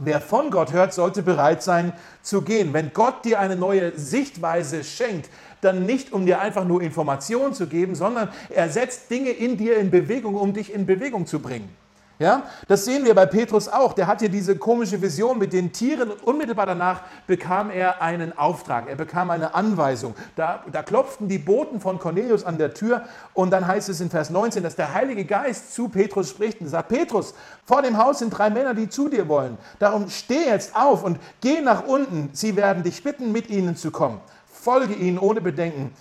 Wer 0.00 0.20
von 0.20 0.50
Gott 0.50 0.72
hört, 0.72 0.94
sollte 0.94 1.22
bereit 1.22 1.62
sein 1.62 1.92
zu 2.22 2.42
gehen. 2.42 2.72
Wenn 2.72 2.92
Gott 2.92 3.24
dir 3.24 3.40
eine 3.40 3.56
neue 3.56 3.98
Sichtweise 3.98 4.84
schenkt, 4.84 5.28
dann 5.60 5.86
nicht, 5.86 6.12
um 6.12 6.24
dir 6.24 6.40
einfach 6.40 6.64
nur 6.64 6.82
Informationen 6.82 7.52
zu 7.52 7.66
geben, 7.66 7.96
sondern 7.96 8.28
er 8.48 8.68
setzt 8.68 9.10
Dinge 9.10 9.30
in 9.30 9.56
dir 9.56 9.76
in 9.78 9.90
Bewegung, 9.90 10.36
um 10.36 10.52
dich 10.52 10.72
in 10.72 10.86
Bewegung 10.86 11.26
zu 11.26 11.40
bringen. 11.40 11.68
Ja, 12.18 12.42
das 12.66 12.84
sehen 12.84 13.04
wir 13.04 13.14
bei 13.14 13.26
Petrus 13.26 13.68
auch. 13.68 13.92
Der 13.92 14.08
hat 14.08 14.18
hier 14.18 14.28
diese 14.28 14.56
komische 14.56 15.00
Vision 15.00 15.38
mit 15.38 15.52
den 15.52 15.72
Tieren 15.72 16.10
und 16.10 16.24
unmittelbar 16.24 16.66
danach 16.66 17.02
bekam 17.28 17.70
er 17.70 18.02
einen 18.02 18.36
Auftrag. 18.36 18.88
Er 18.88 18.96
bekam 18.96 19.30
eine 19.30 19.54
Anweisung. 19.54 20.16
Da, 20.34 20.64
da 20.72 20.82
klopften 20.82 21.28
die 21.28 21.38
Boten 21.38 21.80
von 21.80 22.00
Cornelius 22.00 22.44
an 22.44 22.58
der 22.58 22.74
Tür 22.74 23.04
und 23.34 23.52
dann 23.52 23.68
heißt 23.68 23.88
es 23.88 24.00
in 24.00 24.10
Vers 24.10 24.30
19, 24.30 24.64
dass 24.64 24.74
der 24.74 24.94
Heilige 24.94 25.24
Geist 25.24 25.74
zu 25.74 25.88
Petrus 25.88 26.30
spricht 26.30 26.60
und 26.60 26.66
sagt, 26.66 26.88
Petrus, 26.88 27.34
vor 27.64 27.82
dem 27.82 27.96
Haus 27.96 28.18
sind 28.18 28.30
drei 28.30 28.50
Männer, 28.50 28.74
die 28.74 28.88
zu 28.88 29.08
dir 29.08 29.28
wollen. 29.28 29.56
Darum 29.78 30.10
steh 30.10 30.46
jetzt 30.46 30.74
auf 30.74 31.04
und 31.04 31.20
geh 31.40 31.60
nach 31.60 31.86
unten. 31.86 32.30
Sie 32.32 32.56
werden 32.56 32.82
dich 32.82 33.04
bitten, 33.04 33.30
mit 33.30 33.48
ihnen 33.48 33.76
zu 33.76 33.92
kommen. 33.92 34.20
Folge 34.52 34.94
ihnen 34.94 35.20
ohne 35.20 35.40
Bedenken. 35.40 35.94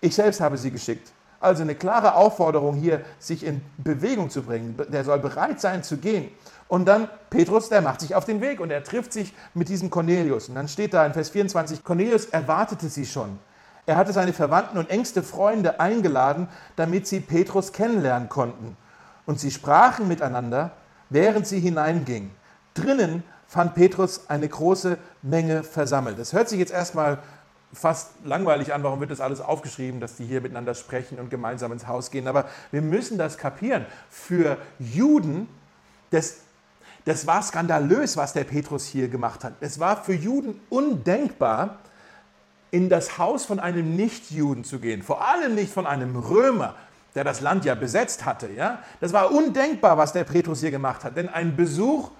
Ich 0.00 0.14
selbst 0.14 0.40
habe 0.40 0.56
sie 0.56 0.70
geschickt. 0.70 1.10
Also 1.46 1.62
eine 1.62 1.76
klare 1.76 2.16
Aufforderung 2.16 2.74
hier, 2.74 3.02
sich 3.20 3.44
in 3.44 3.60
Bewegung 3.78 4.30
zu 4.30 4.42
bringen. 4.42 4.76
Der 4.88 5.04
soll 5.04 5.20
bereit 5.20 5.60
sein 5.60 5.84
zu 5.84 5.96
gehen. 5.96 6.28
Und 6.66 6.86
dann 6.86 7.08
Petrus, 7.30 7.68
der 7.68 7.82
macht 7.82 8.00
sich 8.00 8.16
auf 8.16 8.24
den 8.24 8.40
Weg 8.40 8.58
und 8.58 8.72
er 8.72 8.82
trifft 8.82 9.12
sich 9.12 9.32
mit 9.54 9.68
diesem 9.68 9.88
Cornelius. 9.88 10.48
Und 10.48 10.56
dann 10.56 10.66
steht 10.66 10.92
da 10.92 11.06
in 11.06 11.12
Vers 11.12 11.30
24, 11.30 11.84
Cornelius 11.84 12.26
erwartete 12.26 12.88
sie 12.88 13.06
schon. 13.06 13.38
Er 13.86 13.96
hatte 13.96 14.12
seine 14.12 14.32
Verwandten 14.32 14.76
und 14.76 14.90
engste 14.90 15.22
Freunde 15.22 15.78
eingeladen, 15.78 16.48
damit 16.74 17.06
sie 17.06 17.20
Petrus 17.20 17.72
kennenlernen 17.72 18.28
konnten. 18.28 18.76
Und 19.24 19.38
sie 19.38 19.52
sprachen 19.52 20.08
miteinander, 20.08 20.72
während 21.10 21.46
sie 21.46 21.60
hineingingen. 21.60 22.32
Drinnen 22.74 23.22
fand 23.46 23.76
Petrus 23.76 24.28
eine 24.28 24.48
große 24.48 24.98
Menge 25.22 25.62
versammelt. 25.62 26.18
Das 26.18 26.32
hört 26.32 26.48
sich 26.48 26.58
jetzt 26.58 26.72
erstmal 26.72 27.18
fast 27.76 28.10
langweilig 28.24 28.72
an, 28.72 28.82
warum 28.82 29.00
wird 29.00 29.10
das 29.10 29.20
alles 29.20 29.40
aufgeschrieben, 29.40 30.00
dass 30.00 30.16
die 30.16 30.24
hier 30.24 30.40
miteinander 30.40 30.74
sprechen 30.74 31.18
und 31.18 31.30
gemeinsam 31.30 31.72
ins 31.72 31.86
Haus 31.86 32.10
gehen. 32.10 32.26
Aber 32.26 32.46
wir 32.70 32.82
müssen 32.82 33.18
das 33.18 33.38
kapieren. 33.38 33.86
Für 34.10 34.56
Juden, 34.78 35.48
das, 36.10 36.38
das 37.04 37.26
war 37.26 37.42
skandalös, 37.42 38.16
was 38.16 38.32
der 38.32 38.44
Petrus 38.44 38.86
hier 38.86 39.08
gemacht 39.08 39.44
hat. 39.44 39.54
Es 39.60 39.78
war 39.78 40.02
für 40.02 40.14
Juden 40.14 40.60
undenkbar, 40.70 41.78
in 42.70 42.88
das 42.88 43.18
Haus 43.18 43.44
von 43.44 43.60
einem 43.60 43.94
Nichtjuden 43.94 44.64
zu 44.64 44.80
gehen. 44.80 45.02
Vor 45.02 45.26
allem 45.26 45.54
nicht 45.54 45.72
von 45.72 45.86
einem 45.86 46.16
Römer, 46.16 46.74
der 47.14 47.24
das 47.24 47.40
Land 47.40 47.64
ja 47.64 47.74
besetzt 47.74 48.24
hatte. 48.24 48.50
Ja? 48.50 48.80
Das 49.00 49.12
war 49.12 49.30
undenkbar, 49.30 49.96
was 49.96 50.12
der 50.12 50.24
Petrus 50.24 50.60
hier 50.60 50.70
gemacht 50.70 51.04
hat. 51.04 51.16
Denn 51.16 51.28
ein 51.28 51.56
Besuch 51.56 52.10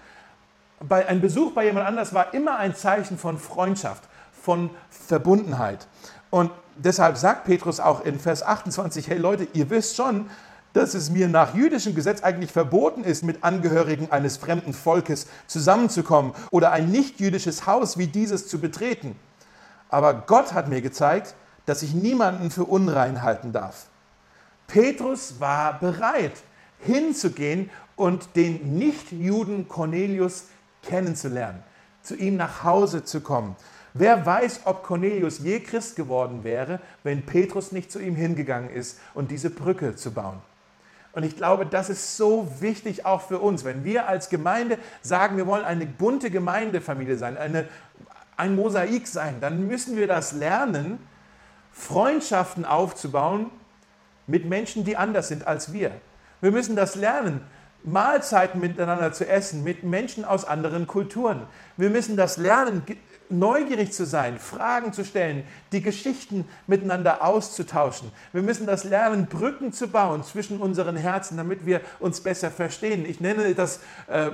bei, 0.80 1.06
ein 1.06 1.20
Besuch 1.20 1.52
bei 1.52 1.64
jemand 1.64 1.86
anders 1.86 2.12
war 2.12 2.34
immer 2.34 2.58
ein 2.58 2.74
Zeichen 2.74 3.18
von 3.18 3.38
Freundschaft 3.38 4.04
von 4.46 4.70
Verbundenheit. 4.90 5.88
Und 6.30 6.52
deshalb 6.76 7.16
sagt 7.16 7.46
Petrus 7.46 7.80
auch 7.80 8.04
in 8.04 8.20
Vers 8.20 8.44
28, 8.44 9.08
hey 9.08 9.18
Leute, 9.18 9.48
ihr 9.54 9.70
wisst 9.70 9.96
schon, 9.96 10.30
dass 10.72 10.94
es 10.94 11.10
mir 11.10 11.26
nach 11.26 11.56
jüdischem 11.56 11.96
Gesetz 11.96 12.22
eigentlich 12.22 12.52
verboten 12.52 13.02
ist, 13.02 13.24
mit 13.24 13.42
Angehörigen 13.42 14.12
eines 14.12 14.36
fremden 14.36 14.72
Volkes 14.72 15.26
zusammenzukommen 15.48 16.32
oder 16.52 16.70
ein 16.70 16.92
nicht-jüdisches 16.92 17.66
Haus 17.66 17.98
wie 17.98 18.06
dieses 18.06 18.46
zu 18.46 18.60
betreten. 18.60 19.16
Aber 19.88 20.14
Gott 20.14 20.52
hat 20.52 20.68
mir 20.68 20.80
gezeigt, 20.80 21.34
dass 21.64 21.82
ich 21.82 21.92
niemanden 21.92 22.52
für 22.52 22.66
unrein 22.66 23.22
halten 23.22 23.52
darf. 23.52 23.86
Petrus 24.68 25.40
war 25.40 25.80
bereit, 25.80 26.34
hinzugehen 26.78 27.68
und 27.96 28.36
den 28.36 28.78
Nichtjuden 28.78 29.66
Cornelius 29.66 30.44
kennenzulernen, 30.84 31.64
zu 32.02 32.14
ihm 32.14 32.36
nach 32.36 32.62
Hause 32.62 33.02
zu 33.02 33.20
kommen. 33.22 33.56
Wer 33.98 34.26
weiß, 34.26 34.62
ob 34.64 34.82
Cornelius 34.82 35.38
je 35.38 35.60
Christ 35.60 35.96
geworden 35.96 36.44
wäre, 36.44 36.80
wenn 37.02 37.24
Petrus 37.24 37.72
nicht 37.72 37.90
zu 37.90 37.98
ihm 37.98 38.14
hingegangen 38.14 38.68
ist 38.68 38.98
und 39.14 39.30
diese 39.30 39.48
Brücke 39.48 39.96
zu 39.96 40.12
bauen. 40.12 40.40
Und 41.12 41.22
ich 41.22 41.36
glaube, 41.36 41.64
das 41.64 41.88
ist 41.88 42.18
so 42.18 42.46
wichtig 42.60 43.06
auch 43.06 43.22
für 43.22 43.38
uns. 43.38 43.64
Wenn 43.64 43.84
wir 43.84 44.06
als 44.06 44.28
Gemeinde 44.28 44.78
sagen, 45.00 45.38
wir 45.38 45.46
wollen 45.46 45.64
eine 45.64 45.86
bunte 45.86 46.30
Gemeindefamilie 46.30 47.16
sein, 47.16 47.38
eine, 47.38 47.68
ein 48.36 48.54
Mosaik 48.54 49.08
sein, 49.08 49.36
dann 49.40 49.66
müssen 49.66 49.96
wir 49.96 50.06
das 50.06 50.32
lernen, 50.32 50.98
Freundschaften 51.72 52.66
aufzubauen 52.66 53.50
mit 54.26 54.44
Menschen, 54.44 54.84
die 54.84 54.98
anders 54.98 55.28
sind 55.28 55.46
als 55.46 55.72
wir. 55.72 55.90
Wir 56.42 56.50
müssen 56.50 56.76
das 56.76 56.96
lernen, 56.96 57.40
Mahlzeiten 57.82 58.60
miteinander 58.60 59.12
zu 59.12 59.26
essen 59.26 59.64
mit 59.64 59.84
Menschen 59.84 60.24
aus 60.24 60.44
anderen 60.44 60.86
Kulturen. 60.86 61.46
Wir 61.78 61.88
müssen 61.88 62.16
das 62.18 62.36
lernen, 62.36 62.82
neugierig 63.28 63.92
zu 63.92 64.06
sein, 64.06 64.38
Fragen 64.38 64.92
zu 64.92 65.04
stellen, 65.04 65.44
die 65.72 65.82
Geschichten 65.82 66.46
miteinander 66.66 67.24
auszutauschen. 67.24 68.10
Wir 68.32 68.42
müssen 68.42 68.66
das 68.66 68.84
lernen, 68.84 69.26
Brücken 69.26 69.72
zu 69.72 69.88
bauen 69.88 70.24
zwischen 70.24 70.58
unseren 70.58 70.96
Herzen, 70.96 71.36
damit 71.36 71.66
wir 71.66 71.80
uns 72.00 72.20
besser 72.20 72.50
verstehen. 72.50 73.04
Ich 73.06 73.20
nenne 73.20 73.54
das 73.54 73.80
äh, 74.08 74.30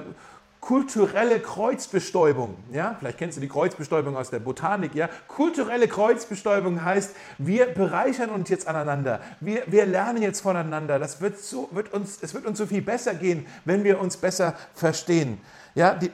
kulturelle 0.62 1.40
Kreuzbestäubung. 1.40 2.56
Ja? 2.72 2.94
Vielleicht 2.98 3.18
kennst 3.18 3.36
du 3.36 3.40
die 3.40 3.48
Kreuzbestäubung 3.48 4.16
aus 4.16 4.30
der 4.30 4.38
Botanik. 4.38 4.94
Ja? 4.94 5.08
Kulturelle 5.26 5.88
Kreuzbestäubung 5.88 6.84
heißt, 6.84 7.16
wir 7.38 7.66
bereichern 7.66 8.30
uns 8.30 8.48
jetzt 8.48 8.68
aneinander. 8.68 9.20
Wir, 9.40 9.64
wir 9.66 9.86
lernen 9.86 10.22
jetzt 10.22 10.40
voneinander. 10.40 11.00
Das 11.00 11.20
wird 11.20 11.38
so, 11.38 11.68
wird 11.72 11.92
uns, 11.92 12.18
es 12.22 12.32
wird 12.32 12.46
uns 12.46 12.58
so 12.58 12.66
viel 12.66 12.80
besser 12.80 13.14
gehen, 13.14 13.44
wenn 13.64 13.82
wir 13.82 14.00
uns 14.00 14.16
besser 14.16 14.54
verstehen. 14.72 15.40
Ja, 15.74 15.94
die, 15.94 16.12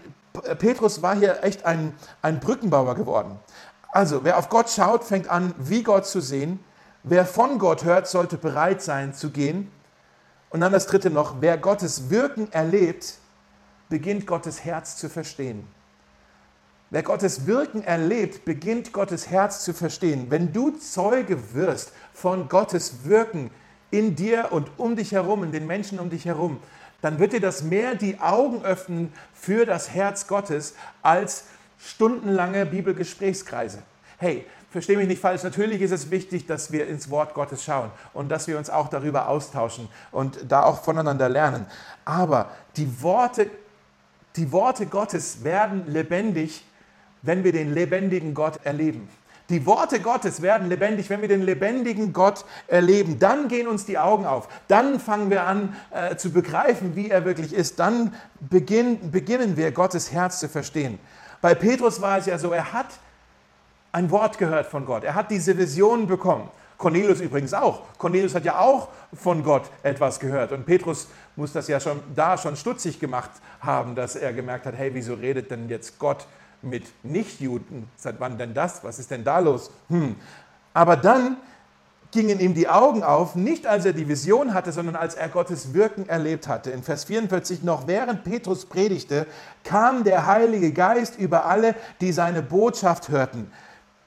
Petrus 0.58 1.02
war 1.02 1.16
hier 1.16 1.42
echt 1.42 1.64
ein, 1.64 1.94
ein 2.22 2.40
Brückenbauer 2.40 2.94
geworden. 2.94 3.38
Also, 3.90 4.24
wer 4.24 4.38
auf 4.38 4.48
Gott 4.48 4.70
schaut, 4.70 5.04
fängt 5.04 5.28
an, 5.28 5.54
wie 5.58 5.82
Gott 5.82 6.06
zu 6.06 6.20
sehen. 6.20 6.60
Wer 7.02 7.24
von 7.24 7.58
Gott 7.58 7.84
hört, 7.84 8.06
sollte 8.06 8.36
bereit 8.36 8.82
sein 8.82 9.14
zu 9.14 9.30
gehen. 9.30 9.70
Und 10.50 10.60
dann 10.60 10.72
das 10.72 10.86
dritte 10.86 11.10
noch, 11.10 11.36
wer 11.40 11.58
Gottes 11.58 12.10
Wirken 12.10 12.52
erlebt, 12.52 13.18
beginnt 13.88 14.26
Gottes 14.26 14.64
Herz 14.64 14.96
zu 14.96 15.08
verstehen. 15.08 15.66
Wer 16.90 17.02
Gottes 17.02 17.46
Wirken 17.46 17.82
erlebt, 17.82 18.46
beginnt 18.46 18.92
Gottes 18.94 19.28
Herz 19.28 19.62
zu 19.62 19.74
verstehen. 19.74 20.30
Wenn 20.30 20.52
du 20.52 20.70
Zeuge 20.70 21.54
wirst 21.54 21.92
von 22.14 22.48
Gottes 22.48 23.04
Wirken 23.04 23.50
in 23.90 24.16
dir 24.16 24.48
und 24.52 24.70
um 24.78 24.96
dich 24.96 25.12
herum, 25.12 25.44
in 25.44 25.52
den 25.52 25.66
Menschen 25.66 25.98
um 25.98 26.08
dich 26.08 26.24
herum, 26.24 26.60
dann 27.00 27.18
wird 27.18 27.32
dir 27.32 27.40
das 27.40 27.62
mehr 27.62 27.94
die 27.94 28.18
Augen 28.20 28.64
öffnen 28.64 29.12
für 29.32 29.64
das 29.66 29.90
Herz 29.90 30.26
Gottes 30.26 30.74
als 31.02 31.44
stundenlange 31.78 32.66
Bibelgesprächskreise. 32.66 33.82
Hey, 34.18 34.44
verstehe 34.70 34.96
mich 34.96 35.06
nicht 35.06 35.20
falsch, 35.20 35.44
natürlich 35.44 35.80
ist 35.80 35.92
es 35.92 36.10
wichtig, 36.10 36.46
dass 36.46 36.72
wir 36.72 36.88
ins 36.88 37.08
Wort 37.08 37.34
Gottes 37.34 37.64
schauen 37.64 37.90
und 38.12 38.28
dass 38.30 38.48
wir 38.48 38.58
uns 38.58 38.68
auch 38.68 38.88
darüber 38.88 39.28
austauschen 39.28 39.88
und 40.10 40.38
da 40.48 40.64
auch 40.64 40.82
voneinander 40.82 41.28
lernen. 41.28 41.66
Aber 42.04 42.50
die 42.76 43.00
Worte, 43.00 43.48
die 44.34 44.50
Worte 44.50 44.86
Gottes 44.86 45.44
werden 45.44 45.84
lebendig, 45.86 46.64
wenn 47.22 47.44
wir 47.44 47.52
den 47.52 47.72
lebendigen 47.72 48.34
Gott 48.34 48.58
erleben. 48.64 49.08
Die 49.50 49.64
Worte 49.64 50.00
Gottes 50.00 50.42
werden 50.42 50.68
lebendig, 50.68 51.08
wenn 51.08 51.22
wir 51.22 51.28
den 51.28 51.42
lebendigen 51.42 52.12
Gott 52.12 52.44
erleben. 52.66 53.18
Dann 53.18 53.48
gehen 53.48 53.66
uns 53.66 53.86
die 53.86 53.96
Augen 53.96 54.26
auf. 54.26 54.48
Dann 54.68 55.00
fangen 55.00 55.30
wir 55.30 55.44
an 55.44 55.74
äh, 55.90 56.16
zu 56.16 56.30
begreifen, 56.30 56.94
wie 56.96 57.08
er 57.10 57.24
wirklich 57.24 57.54
ist. 57.54 57.78
Dann 57.78 58.14
beginn, 58.40 59.10
beginnen 59.10 59.56
wir, 59.56 59.72
Gottes 59.72 60.12
Herz 60.12 60.40
zu 60.40 60.48
verstehen. 60.50 60.98
Bei 61.40 61.54
Petrus 61.54 62.02
war 62.02 62.18
es 62.18 62.26
ja 62.26 62.38
so, 62.38 62.52
er 62.52 62.74
hat 62.74 62.88
ein 63.92 64.10
Wort 64.10 64.36
gehört 64.36 64.66
von 64.66 64.84
Gott. 64.84 65.04
Er 65.04 65.14
hat 65.14 65.30
diese 65.30 65.56
Vision 65.56 66.06
bekommen. 66.06 66.50
Cornelius 66.76 67.20
übrigens 67.20 67.54
auch. 67.54 67.82
Cornelius 67.98 68.34
hat 68.34 68.44
ja 68.44 68.58
auch 68.60 68.88
von 69.12 69.42
Gott 69.42 69.68
etwas 69.82 70.20
gehört. 70.20 70.52
Und 70.52 70.66
Petrus 70.66 71.08
muss 71.36 71.52
das 71.52 71.68
ja 71.68 71.80
schon 71.80 72.00
da 72.14 72.36
schon 72.38 72.54
stutzig 72.54 73.00
gemacht 73.00 73.30
haben, 73.60 73.94
dass 73.94 74.14
er 74.14 74.32
gemerkt 74.32 74.66
hat, 74.66 74.76
hey, 74.76 74.90
wieso 74.92 75.14
redet 75.14 75.50
denn 75.50 75.68
jetzt 75.68 75.98
Gott 75.98 76.26
mit 76.62 76.84
Nichtjuden. 77.02 77.88
Seit 77.96 78.20
wann 78.20 78.38
denn 78.38 78.54
das? 78.54 78.84
Was 78.84 78.98
ist 78.98 79.10
denn 79.10 79.24
da 79.24 79.38
los? 79.38 79.70
Hm. 79.88 80.16
Aber 80.74 80.96
dann 80.96 81.36
gingen 82.10 82.40
ihm 82.40 82.54
die 82.54 82.68
Augen 82.68 83.02
auf, 83.02 83.34
nicht 83.34 83.66
als 83.66 83.84
er 83.84 83.92
die 83.92 84.08
Vision 84.08 84.54
hatte, 84.54 84.72
sondern 84.72 84.96
als 84.96 85.14
er 85.14 85.28
Gottes 85.28 85.74
Wirken 85.74 86.08
erlebt 86.08 86.48
hatte. 86.48 86.70
In 86.70 86.82
Vers 86.82 87.04
44 87.04 87.62
noch, 87.62 87.86
während 87.86 88.24
Petrus 88.24 88.64
predigte, 88.64 89.26
kam 89.62 90.04
der 90.04 90.26
Heilige 90.26 90.72
Geist 90.72 91.18
über 91.18 91.44
alle, 91.44 91.74
die 92.00 92.12
seine 92.12 92.42
Botschaft 92.42 93.10
hörten. 93.10 93.50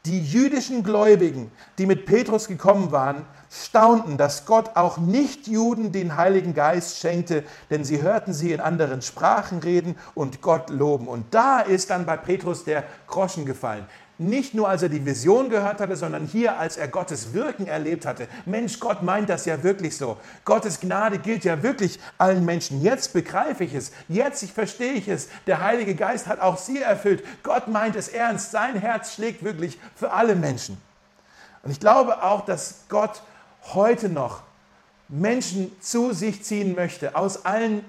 Die 0.06 0.20
jüdischen 0.20 0.84
Gläubigen, 0.84 1.52
die 1.78 1.86
mit 1.86 2.08
Petrus 2.08 2.48
gekommen 2.48 2.92
waren, 2.92 3.24
staunten, 3.52 4.18
dass 4.18 4.46
Gott 4.48 4.72
auch 4.76 4.98
Nicht-Juden 4.98 5.92
den 5.92 6.18
Heiligen 6.18 6.56
Geist 6.56 6.98
schenkte, 6.98 7.44
denn 7.70 7.84
sie 7.84 8.02
hörten 8.02 8.34
sie 8.34 8.52
in 8.52 8.62
anderen 8.62 9.04
Sprachen 9.04 9.60
reden 9.60 9.96
und 10.16 10.42
Gott 10.42 10.72
loben. 10.72 11.08
Und 11.08 11.26
da 11.36 11.60
ist 11.60 11.92
dann 11.92 12.08
bei 12.08 12.18
Petrus 12.18 12.64
der 12.64 12.84
Groschen 13.06 13.46
gefallen. 13.46 13.86
Nicht 14.22 14.54
nur, 14.54 14.70
als 14.70 14.84
er 14.84 14.90
die 14.90 15.04
Vision 15.04 15.50
gehört 15.50 15.80
hatte, 15.80 15.96
sondern 15.96 16.28
hier, 16.28 16.60
als 16.60 16.78
er 16.78 16.88
Gottes 16.88 17.34
Wirken 17.34 17.66
erlebt 17.66 18.06
hatte. 18.06 18.28
Mensch, 18.46 18.80
Gott 18.80 19.02
meint 19.02 19.30
das 19.30 19.46
ja 19.46 19.64
wirklich 19.64 19.98
so. 19.98 20.16
Gottes 20.46 20.80
Gnade 20.80 21.18
gilt 21.18 21.44
ja 21.44 21.64
wirklich 21.64 22.00
allen 22.20 22.46
Menschen. 22.46 22.84
Jetzt 22.84 23.14
begreife 23.14 23.64
ich 23.64 23.74
es. 23.74 23.92
Jetzt 24.08 24.44
ich 24.44 24.54
verstehe 24.54 24.94
ich 24.94 25.08
es. 25.08 25.28
Der 25.48 25.62
Heilige 25.62 25.96
Geist 25.96 26.28
hat 26.28 26.40
auch 26.40 26.60
sie 26.60 26.80
erfüllt. 26.84 27.24
Gott 27.42 27.68
meint 27.68 27.96
es 27.96 28.10
ernst. 28.10 28.52
Sein 28.52 28.76
Herz 28.76 29.16
schlägt 29.16 29.44
wirklich 29.44 29.80
für 29.96 30.12
alle 30.12 30.36
Menschen. 30.36 30.78
Und 31.64 31.72
ich 31.72 31.80
glaube 31.80 32.22
auch, 32.22 32.46
dass 32.46 32.86
Gott 32.90 33.24
heute 33.74 34.08
noch 34.08 34.44
Menschen 35.08 35.72
zu 35.82 36.14
sich 36.14 36.44
ziehen 36.44 36.76
möchte, 36.76 37.16
aus 37.16 37.44
allen, 37.44 37.84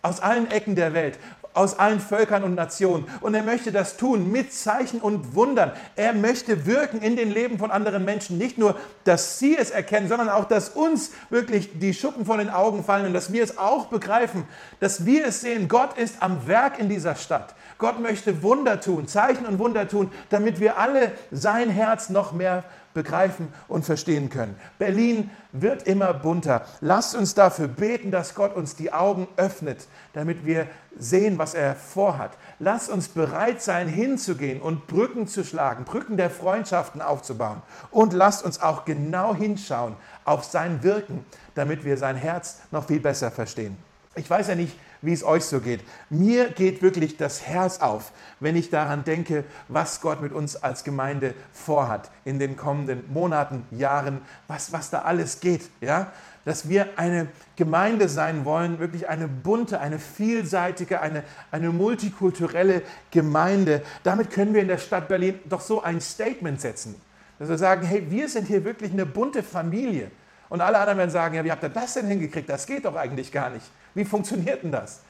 aus 0.00 0.20
allen 0.20 0.50
Ecken 0.50 0.74
der 0.74 0.94
Welt, 0.94 1.18
aus 1.54 1.78
allen 1.78 2.00
Völkern 2.00 2.44
und 2.44 2.54
Nationen. 2.54 3.06
Und 3.20 3.34
er 3.34 3.42
möchte 3.42 3.72
das 3.72 3.96
tun 3.96 4.30
mit 4.30 4.52
Zeichen 4.52 5.00
und 5.00 5.34
Wundern. 5.34 5.72
Er 5.96 6.12
möchte 6.12 6.66
wirken 6.66 7.00
in 7.00 7.16
den 7.16 7.30
Leben 7.30 7.58
von 7.58 7.70
anderen 7.70 8.04
Menschen. 8.04 8.36
Nicht 8.36 8.58
nur, 8.58 8.76
dass 9.04 9.38
sie 9.38 9.56
es 9.56 9.70
erkennen, 9.70 10.08
sondern 10.08 10.28
auch, 10.28 10.44
dass 10.44 10.68
uns 10.68 11.12
wirklich 11.30 11.78
die 11.78 11.94
Schuppen 11.94 12.26
von 12.26 12.38
den 12.38 12.50
Augen 12.50 12.84
fallen 12.84 13.06
und 13.06 13.14
dass 13.14 13.32
wir 13.32 13.42
es 13.42 13.56
auch 13.56 13.86
begreifen, 13.86 14.44
dass 14.80 15.06
wir 15.06 15.26
es 15.26 15.40
sehen. 15.40 15.68
Gott 15.68 15.96
ist 15.96 16.16
am 16.20 16.46
Werk 16.46 16.78
in 16.78 16.88
dieser 16.88 17.14
Stadt. 17.14 17.54
Gott 17.78 18.00
möchte 18.00 18.42
Wunder 18.42 18.80
tun, 18.80 19.06
Zeichen 19.08 19.46
und 19.46 19.58
Wunder 19.58 19.88
tun, 19.88 20.10
damit 20.30 20.60
wir 20.60 20.78
alle 20.78 21.12
sein 21.30 21.70
Herz 21.70 22.08
noch 22.08 22.32
mehr 22.32 22.64
begreifen 22.94 23.52
und 23.68 23.84
verstehen 23.84 24.30
können. 24.30 24.56
Berlin 24.78 25.30
wird 25.52 25.82
immer 25.82 26.14
bunter. 26.14 26.64
Lasst 26.80 27.14
uns 27.14 27.34
dafür 27.34 27.68
beten, 27.68 28.10
dass 28.10 28.34
Gott 28.34 28.56
uns 28.56 28.76
die 28.76 28.92
Augen 28.92 29.28
öffnet, 29.36 29.86
damit 30.14 30.46
wir 30.46 30.66
sehen, 30.98 31.36
was 31.38 31.54
er 31.54 31.74
vorhat. 31.74 32.30
Lasst 32.58 32.88
uns 32.88 33.08
bereit 33.08 33.60
sein, 33.60 33.88
hinzugehen 33.88 34.62
und 34.62 34.86
Brücken 34.86 35.26
zu 35.26 35.44
schlagen, 35.44 35.84
Brücken 35.84 36.16
der 36.16 36.30
Freundschaften 36.30 37.02
aufzubauen. 37.02 37.60
Und 37.90 38.12
lasst 38.12 38.44
uns 38.44 38.62
auch 38.62 38.84
genau 38.84 39.34
hinschauen 39.34 39.96
auf 40.24 40.44
sein 40.44 40.82
Wirken, 40.82 41.24
damit 41.54 41.84
wir 41.84 41.96
sein 41.96 42.16
Herz 42.16 42.60
noch 42.70 42.86
viel 42.86 43.00
besser 43.00 43.30
verstehen. 43.30 43.76
Ich 44.14 44.30
weiß 44.30 44.48
ja 44.48 44.54
nicht, 44.54 44.78
wie 45.04 45.12
es 45.12 45.24
euch 45.24 45.44
so 45.44 45.60
geht. 45.60 45.80
Mir 46.10 46.48
geht 46.48 46.82
wirklich 46.82 47.16
das 47.16 47.46
Herz 47.46 47.80
auf, 47.80 48.12
wenn 48.40 48.56
ich 48.56 48.70
daran 48.70 49.04
denke, 49.04 49.44
was 49.68 50.00
Gott 50.00 50.22
mit 50.22 50.32
uns 50.32 50.56
als 50.56 50.84
Gemeinde 50.84 51.34
vorhat 51.52 52.10
in 52.24 52.38
den 52.38 52.56
kommenden 52.56 53.04
Monaten, 53.12 53.66
Jahren, 53.70 54.22
was, 54.48 54.72
was 54.72 54.90
da 54.90 55.02
alles 55.02 55.40
geht. 55.40 55.68
Ja? 55.80 56.12
Dass 56.44 56.68
wir 56.68 56.88
eine 56.96 57.28
Gemeinde 57.56 58.08
sein 58.08 58.44
wollen, 58.44 58.78
wirklich 58.78 59.08
eine 59.08 59.28
bunte, 59.28 59.80
eine 59.80 59.98
vielseitige, 59.98 61.00
eine, 61.00 61.22
eine 61.50 61.70
multikulturelle 61.70 62.82
Gemeinde. 63.10 63.82
Damit 64.02 64.30
können 64.30 64.54
wir 64.54 64.62
in 64.62 64.68
der 64.68 64.78
Stadt 64.78 65.08
Berlin 65.08 65.38
doch 65.44 65.60
so 65.60 65.82
ein 65.82 66.00
Statement 66.00 66.60
setzen. 66.60 66.94
Dass 67.38 67.48
wir 67.48 67.58
sagen, 67.58 67.86
hey, 67.86 68.06
wir 68.10 68.28
sind 68.28 68.46
hier 68.46 68.64
wirklich 68.64 68.92
eine 68.92 69.06
bunte 69.06 69.42
Familie. 69.42 70.10
Und 70.48 70.60
alle 70.60 70.78
anderen 70.78 70.98
werden 70.98 71.10
sagen, 71.10 71.34
ja, 71.34 71.44
wie 71.44 71.50
habt 71.50 71.62
ihr 71.62 71.68
das 71.68 71.94
denn 71.94 72.06
hingekriegt? 72.06 72.48
Das 72.48 72.66
geht 72.66 72.84
doch 72.84 72.94
eigentlich 72.94 73.32
gar 73.32 73.50
nicht. 73.50 73.66
Wie 73.94 74.04
funktioniert 74.04 74.62
denn 74.62 74.72
das? 74.72 75.00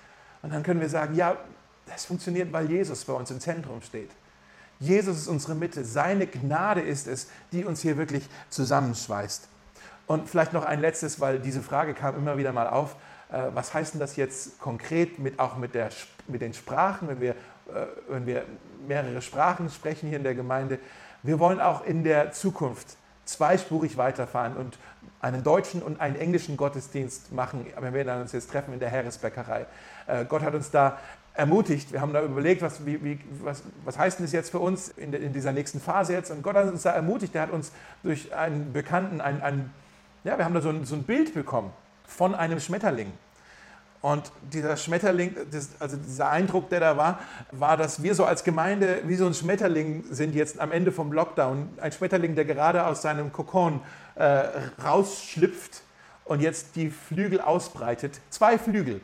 Und 0.42 0.52
dann 0.52 0.62
können 0.62 0.80
wir 0.80 0.88
sagen, 0.88 1.14
ja, 1.14 1.36
das 1.86 2.04
funktioniert, 2.04 2.52
weil 2.52 2.70
Jesus 2.70 3.04
bei 3.04 3.12
uns 3.12 3.30
im 3.30 3.40
Zentrum 3.40 3.80
steht. 3.82 4.10
Jesus 4.80 5.18
ist 5.18 5.28
unsere 5.28 5.54
Mitte. 5.54 5.84
Seine 5.84 6.26
Gnade 6.26 6.80
ist 6.80 7.06
es, 7.06 7.28
die 7.52 7.64
uns 7.64 7.80
hier 7.80 7.96
wirklich 7.96 8.28
zusammenschweißt. 8.50 9.48
Und 10.06 10.28
vielleicht 10.28 10.52
noch 10.52 10.64
ein 10.64 10.80
letztes, 10.80 11.20
weil 11.20 11.38
diese 11.38 11.62
Frage 11.62 11.94
kam 11.94 12.16
immer 12.16 12.36
wieder 12.36 12.52
mal 12.52 12.68
auf. 12.68 12.96
Äh, 13.30 13.44
was 13.54 13.72
heißt 13.72 13.94
denn 13.94 14.00
das 14.00 14.16
jetzt 14.16 14.58
konkret 14.58 15.18
mit, 15.18 15.38
auch 15.38 15.56
mit, 15.56 15.74
der, 15.74 15.88
mit 16.28 16.42
den 16.42 16.52
Sprachen, 16.52 17.08
wenn 17.08 17.20
wir, 17.20 17.30
äh, 17.30 17.86
wenn 18.08 18.26
wir 18.26 18.44
mehrere 18.86 19.22
Sprachen 19.22 19.70
sprechen 19.70 20.08
hier 20.08 20.18
in 20.18 20.24
der 20.24 20.34
Gemeinde? 20.34 20.78
Wir 21.22 21.38
wollen 21.38 21.60
auch 21.60 21.86
in 21.86 22.04
der 22.04 22.32
Zukunft 22.32 22.98
zweispurig 23.24 23.96
weiterfahren 23.96 24.56
und 24.56 24.78
einen 25.20 25.42
deutschen 25.42 25.82
und 25.82 26.00
einen 26.00 26.16
englischen 26.16 26.56
Gottesdienst 26.56 27.32
machen, 27.32 27.66
wenn 27.78 27.94
wir 27.94 28.14
uns 28.16 28.32
jetzt 28.32 28.50
treffen 28.50 28.74
in 28.74 28.80
der 28.80 28.90
Heeresbäckerei. 28.90 29.66
Äh, 30.06 30.24
Gott 30.26 30.42
hat 30.42 30.54
uns 30.54 30.70
da 30.70 30.98
ermutigt. 31.34 31.92
Wir 31.92 32.00
haben 32.00 32.12
da 32.12 32.22
überlegt, 32.22 32.62
was, 32.62 32.86
wie, 32.86 33.02
wie, 33.02 33.18
was, 33.42 33.62
was 33.84 33.98
heißt 33.98 34.18
denn 34.18 34.26
das 34.26 34.32
jetzt 34.32 34.50
für 34.50 34.60
uns 34.60 34.88
in, 34.88 35.12
in, 35.12 35.32
dieser 35.32 35.52
nächsten 35.52 35.80
Phase 35.80 36.12
jetzt? 36.12 36.30
Und 36.30 36.42
Gott 36.42 36.54
hat 36.54 36.68
uns 36.68 36.82
da 36.82 36.92
ermutigt. 36.92 37.34
Er 37.34 37.42
hat 37.42 37.50
uns 37.50 37.72
durch 38.02 38.34
einen 38.34 38.72
Bekannten, 38.72 39.20
ein, 39.20 39.42
ein, 39.42 39.70
ja, 40.22 40.38
wir 40.38 40.44
haben 40.44 40.54
da 40.54 40.60
so 40.60 40.68
ein, 40.68 40.84
so 40.84 40.94
ein 40.94 41.02
Bild 41.02 41.34
bekommen 41.34 41.72
von 42.06 42.34
einem 42.34 42.60
Schmetterling. 42.60 43.12
Und 44.04 44.30
dieser 44.52 44.76
Schmetterling, 44.76 45.34
also 45.78 45.96
dieser 45.96 46.28
Eindruck, 46.28 46.68
der 46.68 46.80
da 46.80 46.98
war, 46.98 47.20
war, 47.52 47.78
dass 47.78 48.02
wir 48.02 48.14
so 48.14 48.26
als 48.26 48.44
Gemeinde 48.44 49.00
wie 49.06 49.14
so 49.14 49.24
ein 49.24 49.32
Schmetterling 49.32 50.04
sind 50.10 50.34
jetzt 50.34 50.60
am 50.60 50.72
Ende 50.72 50.92
vom 50.92 51.10
Lockdown. 51.10 51.70
Ein 51.80 51.90
Schmetterling, 51.90 52.34
der 52.34 52.44
gerade 52.44 52.84
aus 52.86 53.00
seinem 53.00 53.32
Kokon 53.32 53.80
äh, 54.16 54.42
rausschlüpft 54.84 55.80
und 56.26 56.42
jetzt 56.42 56.76
die 56.76 56.90
Flügel 56.90 57.40
ausbreitet. 57.40 58.20
Zwei 58.28 58.58
Flügel. 58.58 59.00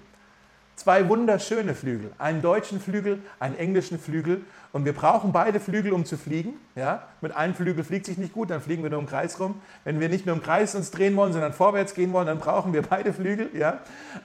Zwei 0.81 1.11
wunderschöne 1.11 1.75
Flügel. 1.75 2.11
Einen 2.17 2.41
deutschen 2.41 2.81
Flügel, 2.81 3.19
einen 3.39 3.55
englischen 3.59 3.99
Flügel. 3.99 4.41
Und 4.73 4.87
wir 4.87 4.95
brauchen 4.95 5.31
beide 5.31 5.61
Flügel, 5.61 5.93
um 5.93 6.07
zu 6.07 6.17
fliegen. 6.17 6.55
Ja? 6.75 7.03
Mit 7.21 7.37
einem 7.37 7.55
Flügel 7.55 7.85
fliegt 7.85 8.07
sich 8.07 8.17
nicht 8.17 8.33
gut, 8.33 8.49
dann 8.49 8.63
fliegen 8.63 8.83
wir 8.83 8.89
nur 8.89 9.01
im 9.01 9.05
Kreis 9.05 9.39
rum. 9.39 9.61
Wenn 9.85 10.01
wir 10.01 10.09
nicht 10.09 10.25
nur 10.25 10.35
im 10.35 10.43
Kreis 10.43 10.75
uns 10.75 10.91
drehen 10.91 11.15
wollen, 11.17 11.35
sondern 11.35 11.53
vorwärts 11.53 11.93
gehen 11.93 12.15
wollen, 12.15 12.29
dann 12.29 12.39
brauchen 12.39 12.73
wir 12.73 12.81
beide 12.81 13.13
Flügel. 13.13 13.51
Ja? 13.53 13.81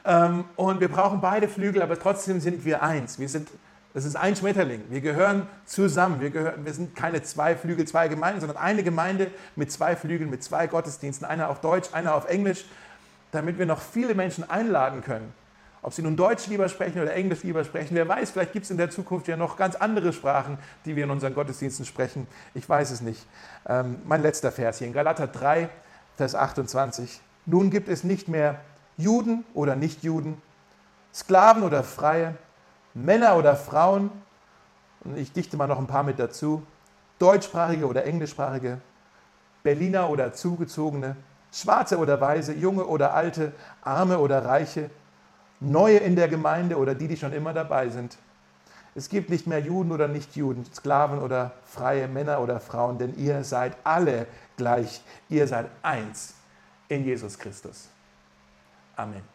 Ähm, 0.05 0.45
und 0.55 0.79
wir 0.79 0.87
brauchen 0.87 1.19
beide 1.19 1.49
Flügel, 1.49 1.81
aber 1.81 1.99
trotzdem 1.99 2.39
sind 2.39 2.63
wir 2.63 2.81
eins. 2.81 3.19
Wir 3.19 3.27
sind, 3.27 3.49
das 3.93 4.05
ist 4.05 4.15
ein 4.15 4.37
Schmetterling. 4.37 4.81
Wir 4.89 5.01
gehören 5.01 5.47
zusammen. 5.65 6.21
Wir, 6.21 6.29
gehören, 6.29 6.63
wir 6.63 6.71
sind 6.71 6.95
keine 6.95 7.21
zwei 7.21 7.57
Flügel, 7.57 7.85
zwei 7.85 8.07
Gemeinden, 8.07 8.39
sondern 8.39 8.59
eine 8.59 8.81
Gemeinde 8.81 9.29
mit 9.57 9.73
zwei 9.73 9.97
Flügeln, 9.97 10.29
mit 10.29 10.41
zwei 10.41 10.67
Gottesdiensten. 10.67 11.27
Einer 11.27 11.49
auf 11.49 11.59
Deutsch, 11.59 11.89
einer 11.91 12.15
auf 12.15 12.29
Englisch, 12.29 12.63
damit 13.31 13.59
wir 13.59 13.65
noch 13.65 13.81
viele 13.81 14.15
Menschen 14.15 14.49
einladen 14.49 15.01
können 15.01 15.33
ob 15.85 15.93
sie 15.93 16.01
nun 16.01 16.15
Deutsch 16.15 16.47
lieber 16.47 16.67
sprechen 16.67 16.99
oder 16.99 17.13
Englisch 17.13 17.43
lieber 17.43 17.63
sprechen, 17.63 17.93
wer 17.93 18.07
weiß, 18.07 18.31
vielleicht 18.31 18.53
gibt 18.53 18.65
es 18.65 18.71
in 18.71 18.77
der 18.77 18.89
Zukunft 18.89 19.27
ja 19.27 19.37
noch 19.37 19.55
ganz 19.55 19.75
andere 19.75 20.13
Sprachen, 20.13 20.57
die 20.83 20.95
wir 20.95 21.03
in 21.03 21.11
unseren 21.11 21.35
Gottesdiensten 21.35 21.85
sprechen. 21.85 22.25
Ich 22.55 22.67
weiß 22.67 22.89
es 22.89 23.01
nicht. 23.01 23.23
Ähm, 23.67 23.97
mein 24.03 24.23
letzter 24.23 24.51
Vers 24.51 24.79
hier 24.79 24.87
in 24.87 24.93
Galater 24.93 25.27
3, 25.27 25.69
Vers 26.17 26.33
28. 26.33 27.21
Nun 27.45 27.69
gibt 27.69 27.87
es 27.87 28.03
nicht 28.03 28.27
mehr 28.27 28.61
Juden 28.97 29.43
oder 29.53 29.75
Nichtjuden, 29.75 30.41
Sklaven 31.13 31.61
oder 31.61 31.83
Freie, 31.83 32.33
Männer 32.95 33.37
oder 33.37 33.55
Frauen, 33.55 34.09
und 35.03 35.19
ich 35.19 35.33
dichte 35.33 35.55
mal 35.55 35.67
noch 35.67 35.77
ein 35.77 35.85
paar 35.85 36.01
mit 36.01 36.17
dazu, 36.17 36.63
deutschsprachige 37.19 37.85
oder 37.85 38.05
englischsprachige, 38.05 38.79
Berliner 39.61 40.09
oder 40.09 40.33
Zugezogene, 40.33 41.15
Schwarze 41.51 41.99
oder 41.99 42.19
Weiße, 42.19 42.53
Junge 42.53 42.85
oder 42.85 43.13
Alte, 43.13 43.51
Arme 43.83 44.17
oder 44.17 44.43
Reiche, 44.43 44.89
Neue 45.65 45.97
in 45.97 46.15
der 46.15 46.27
Gemeinde 46.27 46.77
oder 46.77 46.95
die, 46.95 47.07
die 47.07 47.17
schon 47.17 47.33
immer 47.33 47.53
dabei 47.53 47.89
sind. 47.89 48.17
Es 48.93 49.09
gibt 49.09 49.29
nicht 49.29 49.45
mehr 49.45 49.59
Juden 49.59 49.91
oder 49.91 50.07
Nichtjuden, 50.07 50.65
Sklaven 50.73 51.19
oder 51.19 51.51
freie 51.65 52.07
Männer 52.07 52.39
oder 52.39 52.61
Frauen, 52.61 52.97
denn 52.97 53.17
ihr 53.17 53.43
seid 53.43 53.75
alle 53.83 54.25
gleich. 54.55 55.01
Ihr 55.27 55.47
seid 55.47 55.69
eins 55.81 56.33
in 56.87 57.03
Jesus 57.03 57.37
Christus. 57.37 57.89
Amen. 58.95 59.34